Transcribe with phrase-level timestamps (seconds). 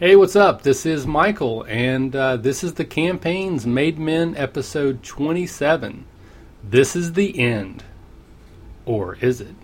[0.00, 0.62] Hey, what's up?
[0.62, 6.04] This is Michael, and uh, this is the Campaigns Made Men episode 27.
[6.62, 7.82] This is the end.
[8.86, 9.56] Or is it?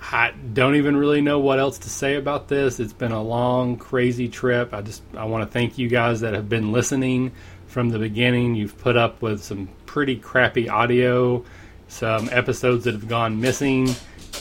[0.00, 2.80] I don't even really know what else to say about this.
[2.80, 4.72] It's been a long, crazy trip.
[4.72, 7.32] I just I want to thank you guys that have been listening
[7.66, 8.54] from the beginning.
[8.54, 11.44] You've put up with some pretty crappy audio,
[11.88, 13.94] some episodes that have gone missing,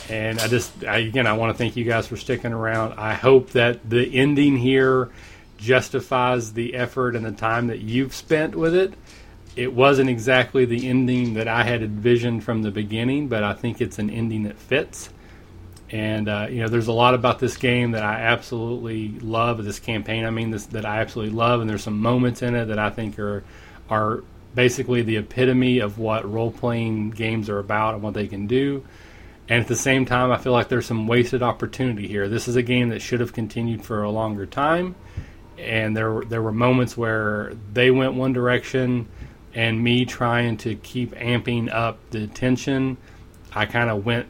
[0.09, 2.93] and I just I, again I want to thank you guys for sticking around.
[2.93, 5.09] I hope that the ending here
[5.57, 8.93] justifies the effort and the time that you've spent with it.
[9.55, 13.79] It wasn't exactly the ending that I had envisioned from the beginning, but I think
[13.79, 15.09] it's an ending that fits.
[15.89, 19.63] And uh, you know, there's a lot about this game that I absolutely love.
[19.63, 22.65] This campaign, I mean, this that I absolutely love, and there's some moments in it
[22.65, 23.43] that I think are
[23.89, 24.23] are
[24.55, 28.83] basically the epitome of what role playing games are about and what they can do.
[29.47, 32.27] And at the same time, I feel like there's some wasted opportunity here.
[32.27, 34.95] This is a game that should have continued for a longer time,
[35.57, 39.07] and there there were moments where they went one direction,
[39.53, 42.97] and me trying to keep amping up the tension,
[43.53, 44.25] I kind of went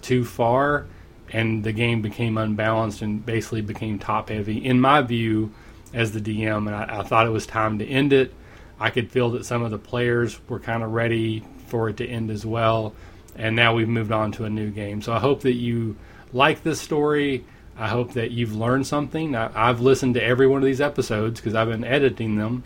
[0.00, 0.86] too far,
[1.30, 4.64] and the game became unbalanced and basically became top heavy.
[4.64, 5.52] In my view,
[5.92, 8.32] as the DM, and I, I thought it was time to end it.
[8.80, 12.06] I could feel that some of the players were kind of ready for it to
[12.06, 12.94] end as well
[13.36, 15.02] and now we've moved on to a new game.
[15.02, 15.96] So I hope that you
[16.32, 17.44] like this story.
[17.76, 19.34] I hope that you've learned something.
[19.34, 22.62] I, have listened to every one of these episodes because I've been editing them,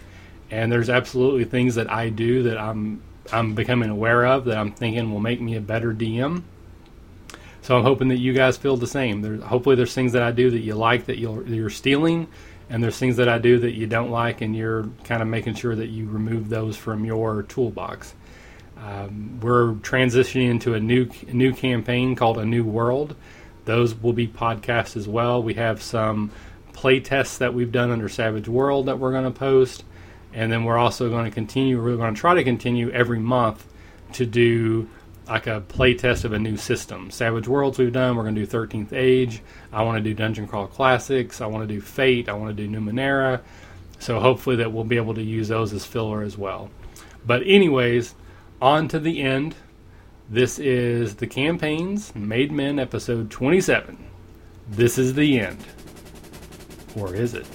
[0.50, 3.02] and there's absolutely things that I do that I'm
[3.32, 6.42] I'm becoming aware of that I'm thinking will make me a better DM.
[7.62, 9.20] So I'm hoping that you guys feel the same.
[9.20, 12.28] There's, hopefully, there's things that I do that you like that you're, you're stealing,
[12.70, 15.54] and there's things that I do that you don't like, and you're kind of making
[15.54, 18.14] sure that you remove those from your toolbox.
[18.82, 23.16] Um, we're transitioning into a new new campaign called A New World.
[23.64, 25.42] Those will be podcasts as well.
[25.42, 26.30] We have some
[26.72, 29.84] play tests that we've done under Savage World that we're going to post,
[30.32, 31.82] and then we're also going to continue.
[31.82, 33.66] We're going to try to continue every month
[34.12, 34.88] to do
[35.26, 37.10] like a play test of a new system.
[37.10, 38.16] Savage Worlds we've done.
[38.16, 39.42] We're going to do 13th Age.
[39.72, 41.40] I want to do Dungeon Crawl Classics.
[41.40, 42.28] I want to do Fate.
[42.28, 43.42] I want to do Numenera.
[43.98, 46.70] So hopefully that we'll be able to use those as filler as well.
[47.26, 48.14] But anyways
[48.60, 49.54] on to the end.
[50.28, 53.96] This is the campaigns Made Men episode 27.
[54.68, 55.64] This is the end.
[56.96, 57.46] Or is it?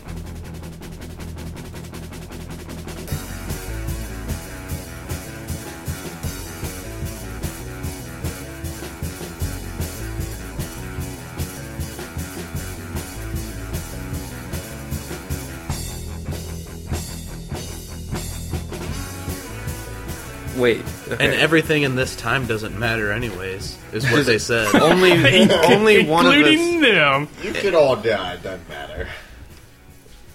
[20.55, 20.81] Wait,
[21.19, 24.74] And everything in this time doesn't matter, anyways, is what they said.
[24.81, 25.12] only
[25.51, 26.81] only one of Including us.
[26.81, 27.28] them.
[27.41, 28.34] You could all die.
[28.35, 29.07] It doesn't matter.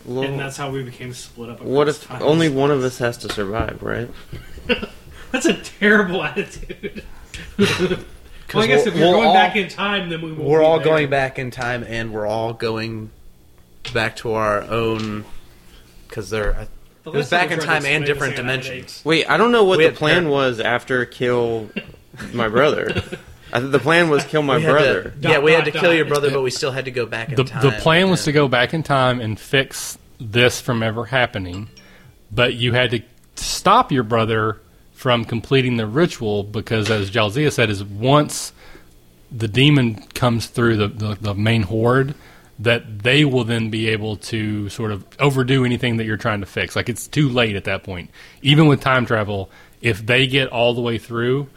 [0.07, 1.61] and that's how we became split up.
[1.61, 2.23] What across if times.
[2.25, 4.09] only one of us has to survive, right?
[5.33, 7.05] That's a terrible attitude.
[7.59, 10.45] well, I guess we'll- if you're we'll going all- back in time, then we will.
[10.45, 10.85] We're be all there.
[10.87, 13.11] going back in time, and we're all going
[13.93, 15.25] back to our own
[16.09, 16.69] because they're The
[17.15, 19.03] it was back in time and different dimensions.
[19.05, 21.69] Wait, I don't know what We the had plan par- was after kill
[22.33, 22.91] my brother.
[23.53, 25.03] I think the plan was kill my We had brother.
[25.05, 25.97] To, Dot, yeah, we had dot, to kill dot.
[25.97, 27.63] your brother, but we still had to go back in The, time.
[27.63, 31.69] the plan was to go back in time and fix this from ever happening,
[32.31, 33.01] but you had to
[33.37, 34.61] stop your brother
[34.93, 38.53] from completing the ritual because, as Jalzia said, is once
[39.31, 42.15] the demon comes through the, the, the main horde,
[42.59, 46.47] that they will then be able to sort of overdo anything that you're trying to
[46.47, 46.75] fix.
[46.75, 48.11] Like it's too late at that point.
[48.43, 51.49] Even with time travel, if they get all the way through,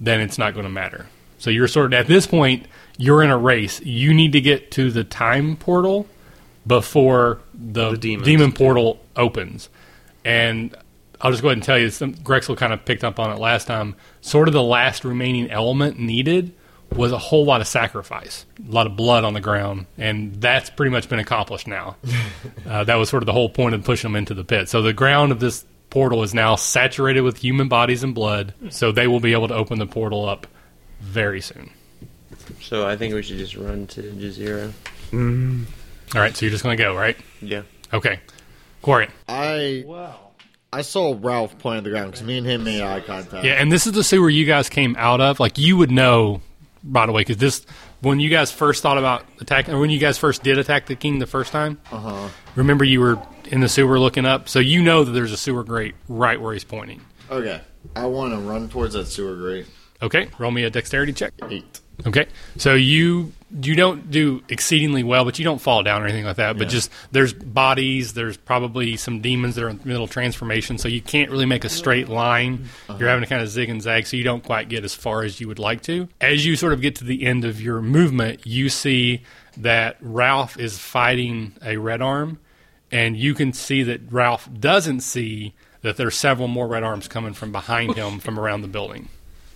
[0.00, 1.06] then it's not going to matter.
[1.38, 2.66] So you're sort of at this point,
[2.98, 3.80] you're in a race.
[3.80, 6.06] You need to get to the time portal
[6.66, 9.68] before the, The demon portal opens.
[10.24, 10.76] And
[11.20, 13.38] I'll just go ahead and tell you, some, Grexel kind of picked up on it
[13.38, 13.94] last time.
[14.20, 16.52] Sort of the last remaining element needed
[16.94, 20.70] was a whole lot of sacrifice, a lot of blood on the ground, and that's
[20.70, 21.96] pretty much been accomplished now.
[22.66, 24.68] uh, that was sort of the whole point of pushing them into the pit.
[24.68, 28.92] So the ground of this portal is now saturated with human bodies and blood, so
[28.92, 30.46] they will be able to open the portal up
[31.00, 31.70] very soon.
[32.60, 34.72] So I think we should just run to Jazeera.
[35.12, 37.16] All right, so you're just going to go, right?
[37.40, 37.62] Yeah.
[37.92, 38.20] Okay.
[38.82, 39.10] Corian.
[39.28, 40.30] I Wow.
[40.72, 43.44] I saw Ralph point at the ground because me and him made eye contact.
[43.44, 45.40] Yeah, and this is the sewer you guys came out of.
[45.40, 46.42] Like you would know
[46.82, 47.64] right way, because this
[48.00, 50.96] when you guys first thought about attacking, or when you guys first did attack the
[50.96, 51.80] king the first time.
[51.92, 52.28] Uh huh.
[52.54, 55.64] Remember, you were in the sewer looking up, so you know that there's a sewer
[55.64, 57.00] grate right where he's pointing.
[57.30, 57.60] Okay.
[57.96, 59.66] I want to run towards that sewer grate.
[60.02, 61.32] Okay, roll me a dexterity check.
[61.48, 61.80] Eight.
[62.06, 62.26] Okay,
[62.56, 66.36] so you you don't do exceedingly well, but you don't fall down or anything like
[66.36, 66.56] that.
[66.56, 66.74] But Yeah.
[66.74, 70.86] just there's bodies, there's probably some demons that are in the middle of transformation, so
[70.86, 72.66] you can't really make a straight line.
[72.88, 72.98] Uh-huh.
[73.00, 75.24] You're having to kind of zig and zag, so you don't quite get as far
[75.24, 76.08] as you would like to.
[76.20, 79.22] As you sort of get to the end of your movement, you see
[79.56, 82.38] that Ralph is fighting a red arm,
[82.92, 87.32] and you can see that Ralph doesn't see that there's several more red arms coming
[87.32, 88.10] from behind oh.
[88.10, 89.08] him from around the building.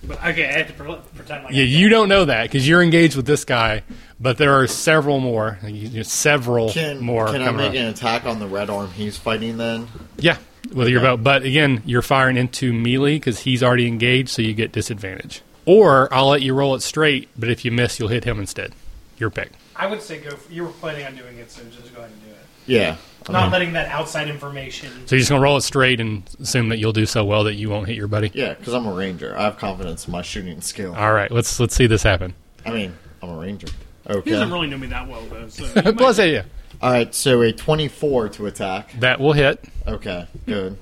[0.06, 2.66] But okay, I have to pre- pretend like Yeah, I you don't know that because
[2.68, 3.82] you're engaged with this guy,
[4.20, 7.26] but there are several more, you- you- several Can more.
[7.28, 7.74] can I make up.
[7.76, 9.88] an attack on the red arm he's fighting then?
[10.18, 10.36] Yeah,
[10.72, 11.16] with your bow.
[11.16, 15.42] But again, you're firing into melee because he's already engaged, so you get disadvantage.
[15.66, 18.72] Or I'll let you roll it straight, but if you miss, you'll hit him instead.
[19.18, 19.50] Your pick.
[19.76, 20.30] I would say go.
[20.36, 22.36] For, you were planning on doing it, so just go ahead and do it.
[22.66, 22.96] Yeah.
[23.28, 24.90] Not letting that outside information.
[25.06, 27.54] So you're just gonna roll it straight and assume that you'll do so well that
[27.54, 28.30] you won't hit your buddy.
[28.34, 29.36] Yeah, because I'm a ranger.
[29.36, 30.94] I have confidence in my shooting skill.
[30.94, 32.34] All right, let's let's see this happen.
[32.66, 33.68] I mean, I'm a ranger.
[34.08, 34.22] Okay.
[34.24, 35.48] He doesn't really know me that well, though.
[35.48, 36.42] So he might- Plus, yeah,
[36.82, 38.92] All right, so a 24 to attack.
[39.00, 39.64] that will hit.
[39.88, 40.76] Okay, good.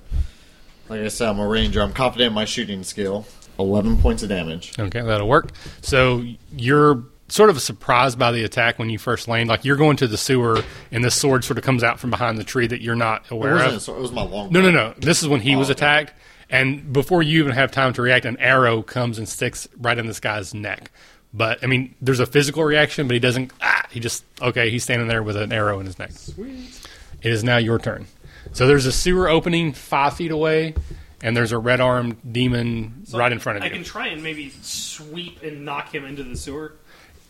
[0.89, 1.81] Like I said, I'm a ranger.
[1.81, 3.25] I'm confident in my shooting skill.
[3.59, 4.73] 11 points of damage.
[4.79, 5.51] Okay, that'll work.
[5.83, 6.25] So
[6.57, 9.49] you're sort of surprised by the attack when you first land.
[9.49, 12.39] Like you're going to the sewer, and this sword sort of comes out from behind
[12.39, 13.89] the tree that you're not It aware wasn't.
[13.89, 13.97] of.
[13.97, 14.53] It was my long.
[14.53, 14.95] No, no, no.
[14.99, 15.79] This is when he Oh, was okay.
[15.79, 16.13] attacked,
[16.51, 20.07] and before you even have time to react, an arrow comes and sticks right in
[20.07, 20.91] this guy's neck.
[21.35, 23.53] But I mean, there's a physical reaction, but he doesn't.
[23.63, 24.69] Ah, he just okay.
[24.71, 26.13] He's standing there with an arrow in his neck.
[26.13, 26.87] Sweet.
[27.23, 28.07] It is now your turn.
[28.53, 30.75] So there's a sewer opening five feet away,
[31.23, 33.73] and there's a red armed demon So right in front of I you.
[33.73, 36.75] I can try and maybe sweep and knock him into the sewer.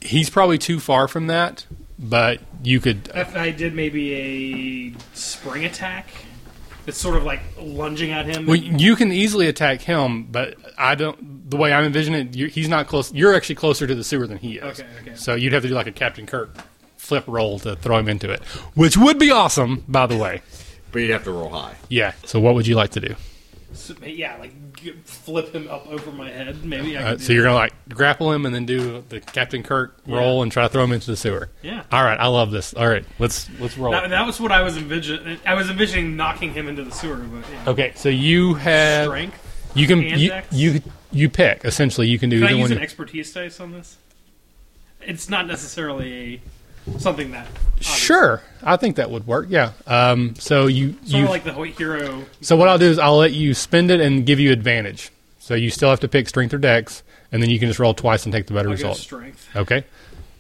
[0.02, 1.66] He's probably too far from that,
[1.98, 3.10] but you could.
[3.14, 4.14] If I did maybe
[4.94, 6.08] a spring attack,
[6.86, 8.46] it's sort of like lunging at him.
[8.46, 11.48] Well, you can easily attack him, but I don't.
[11.50, 13.12] The way I'm envisioning it, you, he's not close.
[13.12, 14.80] You're actually closer to the sewer than he is.
[14.80, 15.14] Okay, okay.
[15.14, 16.56] So you'd have to do like a Captain Kirk
[16.96, 18.42] flip roll to throw him into it,
[18.74, 20.42] which would be awesome, by the way.
[20.90, 21.74] But you'd have to roll high.
[21.88, 22.12] Yeah.
[22.24, 23.14] So what would you like to do?
[23.74, 26.64] So, yeah, like g- flip him up over my head.
[26.64, 29.96] Maybe I Uh, so you're gonna like grapple him and then do the Captain Kirk
[30.06, 31.48] roll and try to throw him into the sewer.
[31.62, 31.84] Yeah.
[31.90, 32.18] All right.
[32.18, 32.74] I love this.
[32.74, 33.04] All right.
[33.18, 33.92] Let's let's roll.
[33.92, 35.38] That, that was what I was envisioning.
[35.46, 37.70] I was envisioning knocking him into the sewer, but yeah.
[37.70, 37.92] Okay.
[37.96, 39.72] So you have strength.
[39.74, 40.52] you can you, dex?
[40.52, 40.80] you
[41.10, 42.08] you pick essentially.
[42.08, 43.96] You can do Can I use an expertise dice on this?
[45.00, 46.40] It's not necessarily a,
[46.98, 47.86] something that obvious.
[47.86, 49.46] Sure, I think that would work.
[49.48, 49.72] Yeah.
[49.86, 52.24] Um, so you Sort you of like the Hoyt hero.
[52.40, 55.10] So what I'll do is I'll let you spend it and give you advantage.
[55.38, 57.02] So you still have to pick strength or dex,
[57.32, 58.96] and then you can just roll twice and take the better I'll result.
[58.98, 59.48] strength.
[59.56, 59.84] Okay.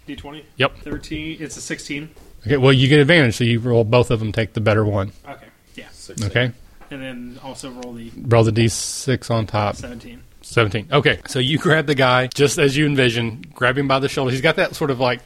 [0.06, 0.44] D twenty.
[0.56, 0.78] Yep.
[0.78, 1.36] Thirteen.
[1.40, 2.10] It's a sixteen.
[2.46, 2.56] Okay.
[2.56, 5.12] Well, you get advantage, so you roll both of them, take the better one.
[5.28, 5.46] Okay.
[5.74, 5.88] Yeah.
[6.24, 6.52] Okay.
[6.90, 9.76] And then also roll the Roll the d6 on top.
[9.76, 10.22] seventeen.
[10.42, 10.88] 17.
[10.92, 11.20] Okay.
[11.28, 14.32] So you grab the guy just as you envision, grab him by the shoulder.
[14.32, 15.20] He's got that sort of like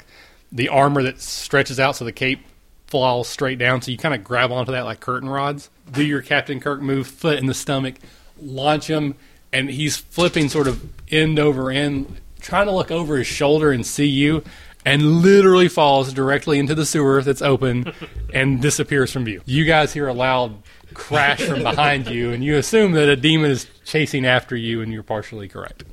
[0.53, 2.41] the armor that stretches out so the cape
[2.87, 3.83] falls straight down.
[3.83, 5.71] So you kind of grab onto that like curtain rods.
[5.91, 7.97] Do your Captain Kirk move, foot in the stomach,
[8.41, 9.15] launch him,
[9.53, 13.87] and he's flipping sort of end over end, trying to look over his shoulder and
[13.87, 14.43] see you,
[14.85, 17.93] and literally falls directly into the sewer that's open
[18.35, 19.43] and disappears from view.
[19.45, 20.55] You guys hear a loud
[20.95, 24.93] crash from behind you, and you assume that a demon is chasing after you, and
[24.93, 25.85] you're partially correct.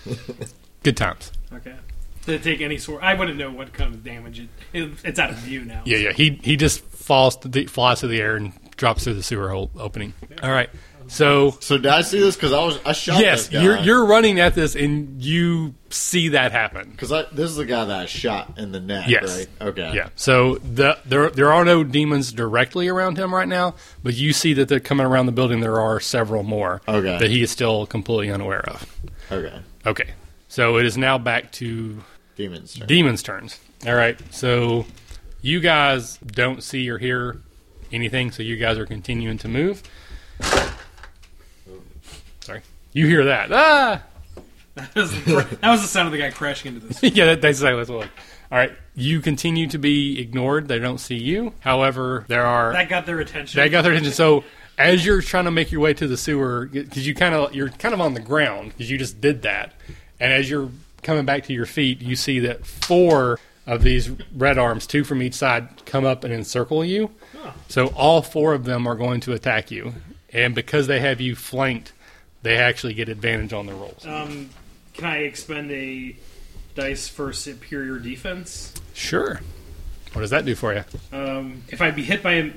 [0.82, 1.32] Good times.
[1.52, 1.74] Okay.
[2.28, 3.02] Did it take any sort?
[3.02, 4.48] I wouldn't know what kind of damage it.
[4.74, 5.80] it it's out of view now.
[5.86, 6.12] Yeah, yeah.
[6.12, 9.48] He he just falls to the, flies through the air and drops through the sewer
[9.48, 10.12] hole opening.
[10.42, 10.68] All right.
[11.06, 12.36] So So did I see this?
[12.36, 13.62] Because I was I shot yes, this guy.
[13.62, 16.90] you're you're running at this, and you see that happen.
[16.90, 19.38] Because this is the guy that I shot in the neck, Yes.
[19.38, 19.68] right?
[19.68, 19.92] Okay.
[19.94, 20.10] Yeah.
[20.16, 24.52] So the there there are no demons directly around him right now, but you see
[24.52, 25.60] that they're coming around the building.
[25.60, 27.16] There are several more Okay.
[27.18, 28.86] that he is still completely unaware of.
[29.32, 29.58] Okay.
[29.86, 30.10] Okay.
[30.48, 32.02] So it is now back to
[32.38, 32.74] Demons.
[32.74, 32.86] turn.
[32.86, 33.58] demons' turns.
[33.84, 34.16] All right.
[34.32, 34.86] So
[35.42, 37.42] you guys don't see or hear
[37.92, 39.82] anything, so you guys are continuing to move.
[42.40, 42.62] Sorry.
[42.92, 43.52] You hear that.
[43.52, 44.02] Ah!
[44.76, 47.02] That was, the, that was the sound of the guy crashing into this.
[47.14, 48.08] yeah, that, that's exactly what it was.
[48.52, 48.72] All right.
[48.94, 50.68] You continue to be ignored.
[50.68, 51.52] They don't see you.
[51.58, 52.72] However, there are.
[52.72, 53.58] That got their attention.
[53.58, 54.12] That got their attention.
[54.12, 54.44] So
[54.78, 57.68] as you're trying to make your way to the sewer, because you kind of you're
[57.68, 59.74] kind of on the ground because you just did that,
[60.20, 60.70] and as you're
[61.08, 65.22] coming back to your feet, you see that four of these red arms, two from
[65.22, 67.10] each side, come up and encircle you.
[67.68, 69.94] So all four of them are going to attack you,
[70.34, 71.94] and because they have you flanked,
[72.42, 74.04] they actually get advantage on their rolls.
[74.04, 74.50] Um,
[74.92, 76.14] can I expend a
[76.74, 78.74] dice for superior defense?
[78.92, 79.40] Sure.
[80.12, 80.84] What does that do for you?
[81.10, 82.52] Um, if I be hit by a,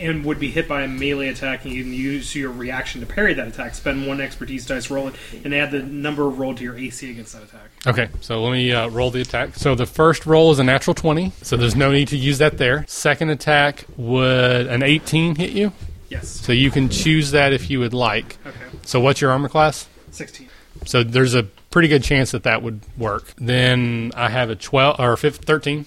[0.00, 3.06] and would be hit by a melee attack, and you can use your reaction to
[3.06, 3.74] parry that attack.
[3.74, 5.14] Spend one expertise dice, roll it,
[5.44, 7.70] and add the number rolled to your AC against that attack.
[7.86, 9.54] Okay, so let me uh, roll the attack.
[9.56, 12.58] So the first roll is a natural 20, so there's no need to use that
[12.58, 12.84] there.
[12.88, 15.72] Second attack would an 18 hit you?
[16.08, 16.28] Yes.
[16.28, 18.38] So you can choose that if you would like.
[18.44, 18.78] Okay.
[18.82, 19.86] So what's your armor class?
[20.10, 20.48] 16.
[20.86, 23.32] So there's a pretty good chance that that would work.
[23.36, 25.86] Then I have a 12 or 15, 13 And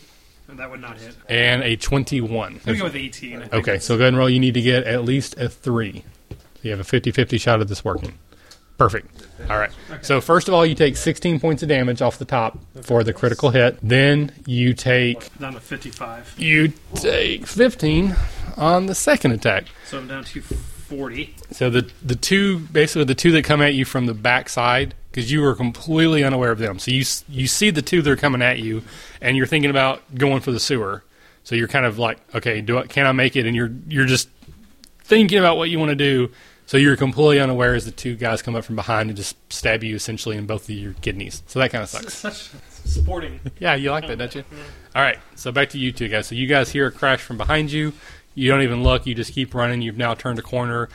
[0.57, 1.15] that would not hit.
[1.29, 2.53] and a 21.
[2.53, 3.38] I'm going go with 18.
[3.38, 4.29] I think Okay, so go ahead and roll.
[4.29, 6.03] You need to get at least a 3.
[6.29, 8.13] So you have a 50 50 shot at this working.
[8.77, 9.27] Perfect.
[9.50, 9.69] All right.
[10.01, 13.13] So, first of all, you take 16 points of damage off the top for the
[13.13, 13.77] critical hit.
[13.83, 16.33] Then you take Down to 55.
[16.38, 18.15] you take 15
[18.57, 19.65] on the second attack.
[19.86, 21.36] So I'm down to 40.
[21.51, 25.32] So the the two basically the two that come at you from the backside because
[25.32, 26.79] you were completely unaware of them.
[26.79, 28.82] So you you see the two that are coming at you,
[29.22, 31.03] and you're thinking about going for the sewer.
[31.43, 33.46] So you're kind of like, okay, do I, can I make it?
[33.46, 34.27] And you're you're just
[35.03, 36.32] thinking about what you want to do.
[36.65, 39.84] So you're completely unaware as the two guys come up from behind and just stab
[39.84, 41.43] you essentially in both of your kidneys.
[41.46, 42.13] So that kind of sucks.
[42.13, 42.50] Such
[42.86, 43.39] sporting.
[43.60, 44.43] Yeah, you like that, don't you?
[44.96, 46.27] All right, so back to you two guys.
[46.27, 47.93] So you guys hear a crash from behind you.
[48.34, 49.05] You don't even look.
[49.05, 49.82] You just keep running.
[49.82, 50.89] You've now turned a corner.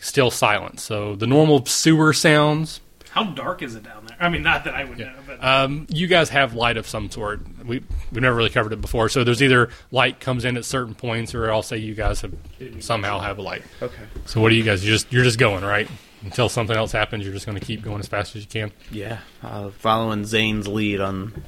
[0.00, 0.80] Still silent.
[0.80, 2.80] So the normal sewer sounds.
[3.12, 4.16] How dark is it down there?
[4.18, 7.10] I mean, not that I would know, but Um, you guys have light of some
[7.10, 7.40] sort.
[7.64, 9.08] We we've never really covered it before.
[9.10, 12.32] So there's either light comes in at certain points, or I'll say you guys have
[12.80, 13.62] somehow have a light.
[13.82, 14.02] Okay.
[14.24, 14.82] So what do you guys?
[14.84, 15.88] You just you're just going right
[16.24, 17.24] until something else happens.
[17.24, 18.72] You're just going to keep going as fast as you can.
[18.90, 19.18] Yeah.
[19.42, 21.42] Uh, following Zane's lead on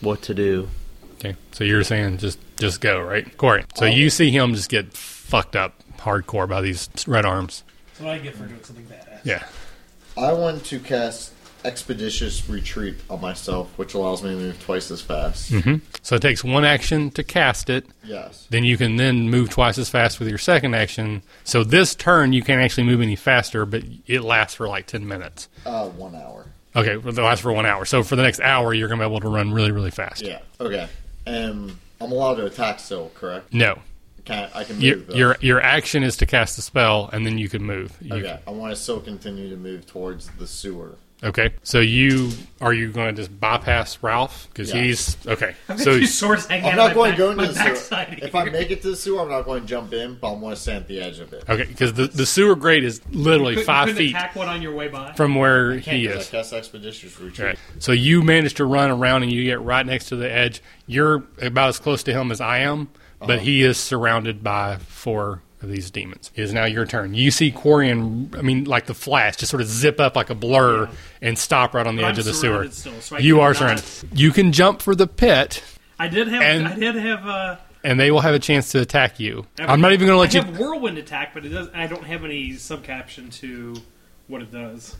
[0.00, 0.68] what to do.
[1.16, 1.36] Okay.
[1.52, 3.64] So you're saying just just go right, Corey.
[3.74, 7.64] So you see him just get fucked up hardcore by these red arms.
[7.88, 9.20] that's what I get for doing something badass.
[9.24, 9.44] Yeah.
[10.16, 11.32] I want to cast
[11.64, 15.52] Expeditious Retreat on myself, which allows me to move twice as fast.
[15.52, 17.86] hmm So it takes one action to cast it.
[18.04, 18.46] Yes.
[18.50, 21.22] Then you can then move twice as fast with your second action.
[21.44, 25.06] So this turn you can't actually move any faster, but it lasts for like ten
[25.06, 25.48] minutes.
[25.64, 26.46] Uh, one hour.
[26.74, 27.84] Okay, well, it lasts for one hour.
[27.84, 30.22] So for the next hour, you're gonna be able to run really, really fast.
[30.22, 30.40] Yeah.
[30.60, 30.88] Okay.
[31.26, 33.54] And I'm allowed to attack still, correct?
[33.54, 33.78] No,
[34.24, 35.14] Can I can move your though.
[35.14, 37.96] your your action is to cast the spell, and then you can move.
[38.00, 38.38] You Okay.
[38.46, 40.96] I want to still continue to move towards the sewer.
[41.24, 44.82] Okay, so you are you going to just bypass Ralph because Yeah.
[44.82, 45.54] he's okay?
[45.76, 47.54] So two swords hanging I'm out not my going back, to go into my the
[47.54, 47.64] sewer.
[47.64, 48.40] backside If here.
[48.40, 50.52] I make it to the sewer, I'm not going to jump in, but I'm going
[50.56, 51.44] to stand at the edge of it.
[51.48, 54.62] okay, because the the sewer grate is literally Couldn't- five couldn't feet attack one on
[54.62, 55.12] your way by.
[55.12, 56.28] from where Can't he 'cause is.
[56.28, 57.46] I cast Expeditious Retreat.
[57.46, 57.58] Right.
[57.78, 60.60] So you manage to run around and you get right next to the edge.
[60.88, 62.88] You're about as close to him as I am,
[63.26, 66.30] but he is surrounded by four of these demons.
[66.34, 67.14] It is now your turn.
[67.14, 70.34] You see Quarian, I mean, like the flash, just sort of zip up like a
[70.34, 70.88] blur
[71.20, 72.68] and stop right on the But edge I'm of the sewer.
[72.70, 74.18] still, so you are cannot- surrounded.
[74.18, 75.62] You can jump for the pit,
[75.98, 76.42] I did have.
[76.42, 77.26] And- I did have.
[77.26, 79.44] Uh, and they will have a chance to attack you.
[79.58, 80.44] I'm not even going to let I you.
[80.52, 81.68] have whirlwind attack, but it does.
[81.74, 83.74] I don't have any subcaption to
[84.28, 84.96] what it does.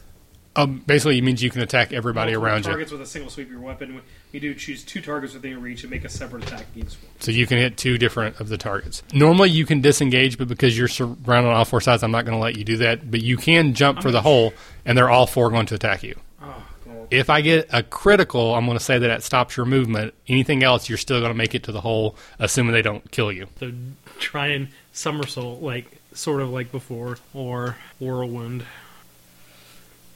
[0.54, 2.70] Um, basically, it means you can attack everybody Multiple around you.
[2.70, 4.02] targets with a single sweep of your weapon.
[4.32, 7.10] You do choose two targets within your reach and make a separate attack against one.
[7.20, 9.02] So you can hit two different of the targets.
[9.14, 12.36] Normally you can disengage, but because you're surrounded on all four sides, I'm not going
[12.36, 13.10] to let you do that.
[13.10, 14.52] But you can jump for the hole,
[14.84, 16.18] and they're all four going to attack you.
[16.42, 17.08] Oh, God.
[17.10, 20.12] If I get a critical, I'm going to say that it stops your movement.
[20.28, 23.32] Anything else, you're still going to make it to the hole, assuming they don't kill
[23.32, 23.46] you.
[23.58, 23.72] So
[24.18, 28.64] try and somersault, like sort of like before, or whirlwind.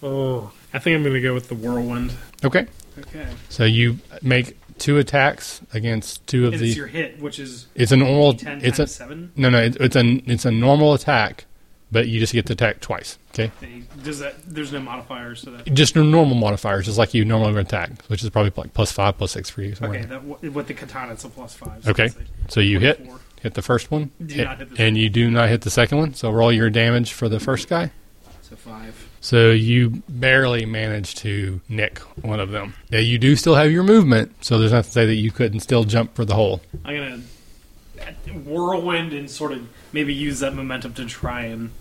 [0.07, 2.13] Oh, I think I'm going to go with the whirlwind.
[2.45, 2.67] Okay.
[2.99, 6.69] Okay, So you make two attacks against two of and the.
[6.69, 8.33] it's your hit, which is it's a normal.
[8.35, 9.33] ten It's a seven.
[9.37, 9.59] no, no.
[9.63, 11.45] It's, it's a it's a normal attack,
[11.93, 13.19] but you just get to attack twice.
[13.35, 13.51] Okay.
[14.03, 14.35] Does that?
[14.47, 15.67] There's no modifiers to that.
[15.75, 19.19] Just normal modifiers, just like you normally would attack, which is probably like plus five,
[19.19, 19.75] plus six for you.
[19.75, 21.85] somewhere Okay, that, with the katana, it's a plus five.
[21.85, 22.09] so Okay.
[22.49, 23.21] So you hit 24.
[23.43, 25.99] hit the first one, Do not hit the and you do not hit the second
[25.99, 26.15] one.
[26.15, 27.91] So roll your damage for the first guy.
[28.41, 29.06] So five.
[29.27, 32.75] So you barely managed to nick one of them.
[32.93, 35.59] Now you do still have your movement, so there's not to say that you couldn't
[35.61, 36.61] still jump for the hole.
[36.85, 41.73] I'm gonna whirlwind and sort of maybe use that momentum to try and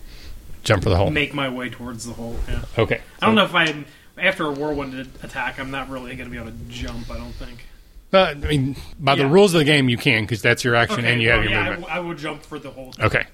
[0.64, 1.08] Jump for the hole.
[1.08, 2.34] make my way towards the hole.
[2.48, 2.62] Yeah.
[2.76, 3.00] Okay.
[3.22, 3.84] I don't know if I
[4.18, 7.08] after a whirlwind attack, I'm not really going to be able to jump.
[7.12, 7.64] I don't think.
[8.12, 10.98] Uh, I mean, by the rules of the game, you can because that's your action
[11.00, 11.88] Okay, and you have well, your yeah, I, movement.
[11.90, 12.92] w- I would jump for the hole.
[12.98, 13.24] Okay.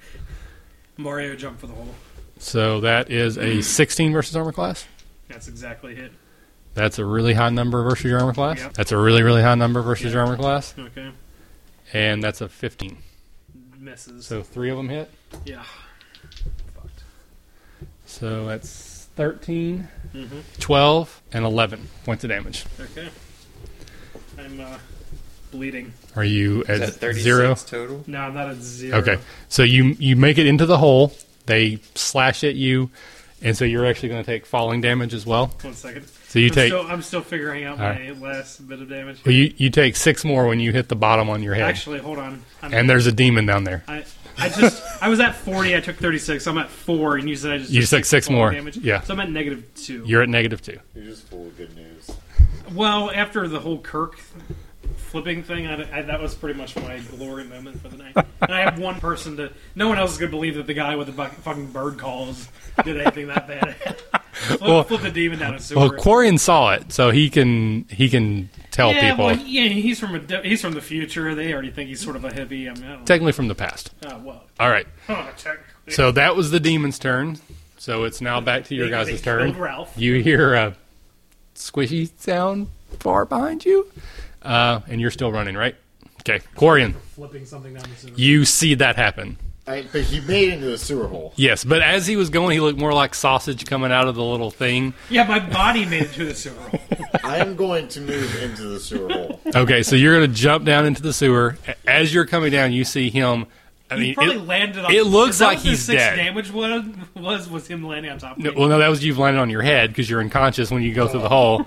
[0.99, 1.95] Mario jump for the hole.
[2.43, 4.85] So that is a 16 versus armor class.
[5.29, 6.13] That's exactly it.
[6.75, 8.59] That's a really high number versus your armor class.
[8.59, 8.75] Yep.
[8.75, 10.13] That's a really really high number versus Yep.
[10.15, 11.11] your armor class, Okay,
[11.93, 12.99] and that's a 15.
[13.79, 14.27] misses.
[14.27, 15.11] So three of them hit.
[15.45, 15.63] yeah.
[16.75, 17.05] Fucked.
[18.07, 20.39] So that's 13, Mm-hmm.
[20.61, 22.65] 12, and 11 points of damage.
[22.81, 23.09] Okay.
[24.39, 24.79] I'm uh,
[25.53, 25.93] bleeding.
[26.17, 27.55] Are you Is at that 36 zero?
[27.55, 28.05] total?
[28.07, 28.99] No, I'm not at zero.
[28.99, 29.19] Okay,
[29.49, 31.13] so you you make it into the hole.
[31.47, 32.91] They slash at you,
[33.43, 35.49] and so you're actually going to take falling damage as well.
[35.63, 36.07] One second.
[36.29, 39.23] So you I'm take Still, I'm still figuring out All my last bit of damage.
[39.25, 41.99] well, you you take six more when you hit the bottom on your head, Actually,
[41.99, 42.43] hold on.
[42.63, 43.85] I'm, and there's a demon down there.
[43.87, 44.05] I,
[44.39, 45.77] I just I was at 40.
[45.77, 46.47] I took 36.
[46.47, 48.51] I'm at four, and you said I just You took took six more.
[48.51, 48.79] Damage.
[48.79, 49.03] Yeah.
[49.03, 50.05] So I'm at negative two.
[50.07, 50.79] You're at negative two.
[50.95, 52.11] You're just full of good news.
[52.73, 54.19] Well, after the whole Kirk
[55.13, 58.15] flipping thing, I, I, that was pretty much my glory moment for the night.
[58.17, 59.53] and I have one person to.
[59.77, 61.99] No one else is going to believe that the guy with the buck- fucking bird
[61.99, 62.49] calls
[62.85, 63.77] did anything that bad.
[64.33, 65.79] flip, Well- flip the demon down a sewer.
[65.79, 70.01] Well, Quarian saw it, so he can he can tell yeah, people well, yeah, he's
[70.01, 71.35] from a he's from the future.
[71.35, 72.69] They already think he's sort of a hippie.
[72.71, 73.05] I mean, I don't know.
[73.05, 73.93] technically from the past.
[74.07, 75.31] Oh, well, All right, oh,
[75.89, 77.39] so that was the demon's turn.
[77.79, 79.59] So it's now back to your They- guys' they turn.
[79.59, 79.93] Ralph.
[79.99, 80.75] You hear a
[81.55, 82.69] squishy sound
[83.01, 83.91] far behind you,
[84.45, 85.75] uh, and you're still running, right?
[86.21, 88.13] Okay, Quarian, flipping something down the sewer.
[88.17, 89.37] you see that happen.
[89.67, 91.33] Right, but he made it into a sewer hole.
[91.37, 94.23] Yes, but as he was going, he looked more like sausage coming out of the
[94.25, 94.93] little thing.
[95.09, 96.81] Yeah, my body made it to the sewer hole.
[97.25, 99.41] I am going to move into the sewer hole.
[99.55, 101.57] Okay, so you're going to jump down into the sewer.
[101.87, 103.47] As you're coming down, you see him.
[103.89, 104.93] I He mean, probably it- landed on.
[104.93, 106.17] it looks like what the he's six dead.
[106.17, 106.85] Damage was
[107.15, 108.57] was was him landing on top of No, me.
[108.59, 111.07] well, no, that was you landing on your head because you're unconscious when you go
[111.07, 111.67] through the hole.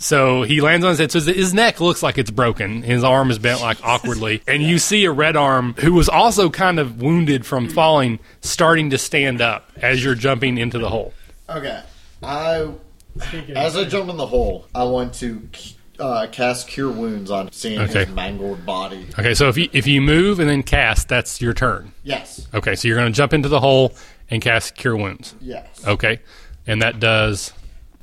[0.00, 1.10] So he lands on his head.
[1.12, 2.82] So his- his neck looks like it's broken.
[2.82, 6.48] His arm is bent like awkwardly, and you see a red arm who was also
[6.50, 11.12] kind of wounded from falling, starting to stand up as you're jumping into the hole.
[11.50, 11.82] Okay.
[12.22, 12.68] I,
[13.56, 15.48] as I jump in the hole, I want to
[15.98, 18.04] uh, cast Cure Wounds on seeing Okay.
[18.04, 19.06] his mangled body.
[19.18, 21.92] Okay, so if you if you move and then cast, that's your turn.
[22.04, 22.46] Yes.
[22.54, 23.94] Okay, so you're going to jump into the hole
[24.30, 25.34] and cast Cure Wounds.
[25.40, 25.84] Yes.
[25.84, 26.20] Okay,
[26.68, 27.52] and that does.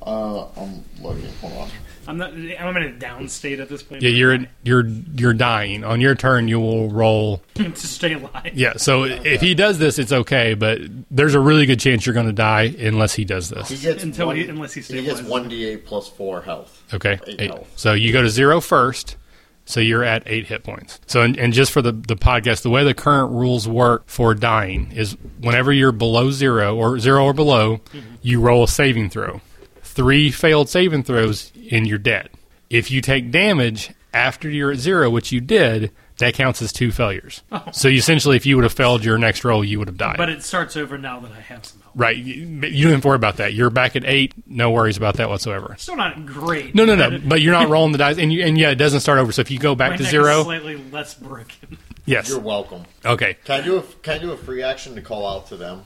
[0.05, 1.29] Uh, I'm looking.
[1.41, 1.69] Hold on.
[2.07, 2.31] I'm not.
[2.33, 4.01] I'm in a down state at this point.
[4.01, 5.83] Yeah, you're you're you're dying.
[5.83, 8.51] On your turn, you will roll to stay alive.
[8.53, 10.79] Yeah, so if he does this, it's okay, but
[11.11, 13.69] there's a really good chance you're going to die unless he does this.
[13.69, 16.83] He gets Until one, he- unless he he gets one d8 plus four health.
[16.93, 17.49] Okay, Eight eight.
[17.51, 17.71] health.
[17.75, 19.17] So you go to zero first,
[19.65, 20.99] so you're at eight hit points.
[21.07, 24.33] So, and, and just for the the podcast, the way the current rules work for
[24.35, 27.99] dying is whenever you're below zero or zero or below, mm-hmm.
[28.21, 29.41] you roll a saving throw.
[29.81, 32.29] Three failed saving throws, and you're dead.
[32.69, 36.91] If you take damage after you're at zero, which you did, that counts as two
[36.91, 37.41] failures.
[37.51, 37.63] Oh.
[37.73, 40.17] So you, essentially, if you would have failed your next roll, you would have died.
[40.17, 41.93] But it starts over now that I have some help.
[41.95, 42.15] Right.
[42.15, 42.33] You,
[42.67, 43.53] you don't have to worry about that.
[43.53, 44.33] You're back at eight.
[44.47, 45.75] No worries about that whatsoever.
[45.77, 46.73] Still not great.
[46.73, 47.09] No, no, no.
[47.09, 49.31] but But you're not rolling the dice, and you, and yeah, it doesn't start over.
[49.31, 51.77] So if you go my back to neck is zero, slightly less broken.
[52.05, 52.83] yes, You're welcome.
[53.03, 55.57] okay, Can I do a Can I do a free action to call out to
[55.57, 55.83] them?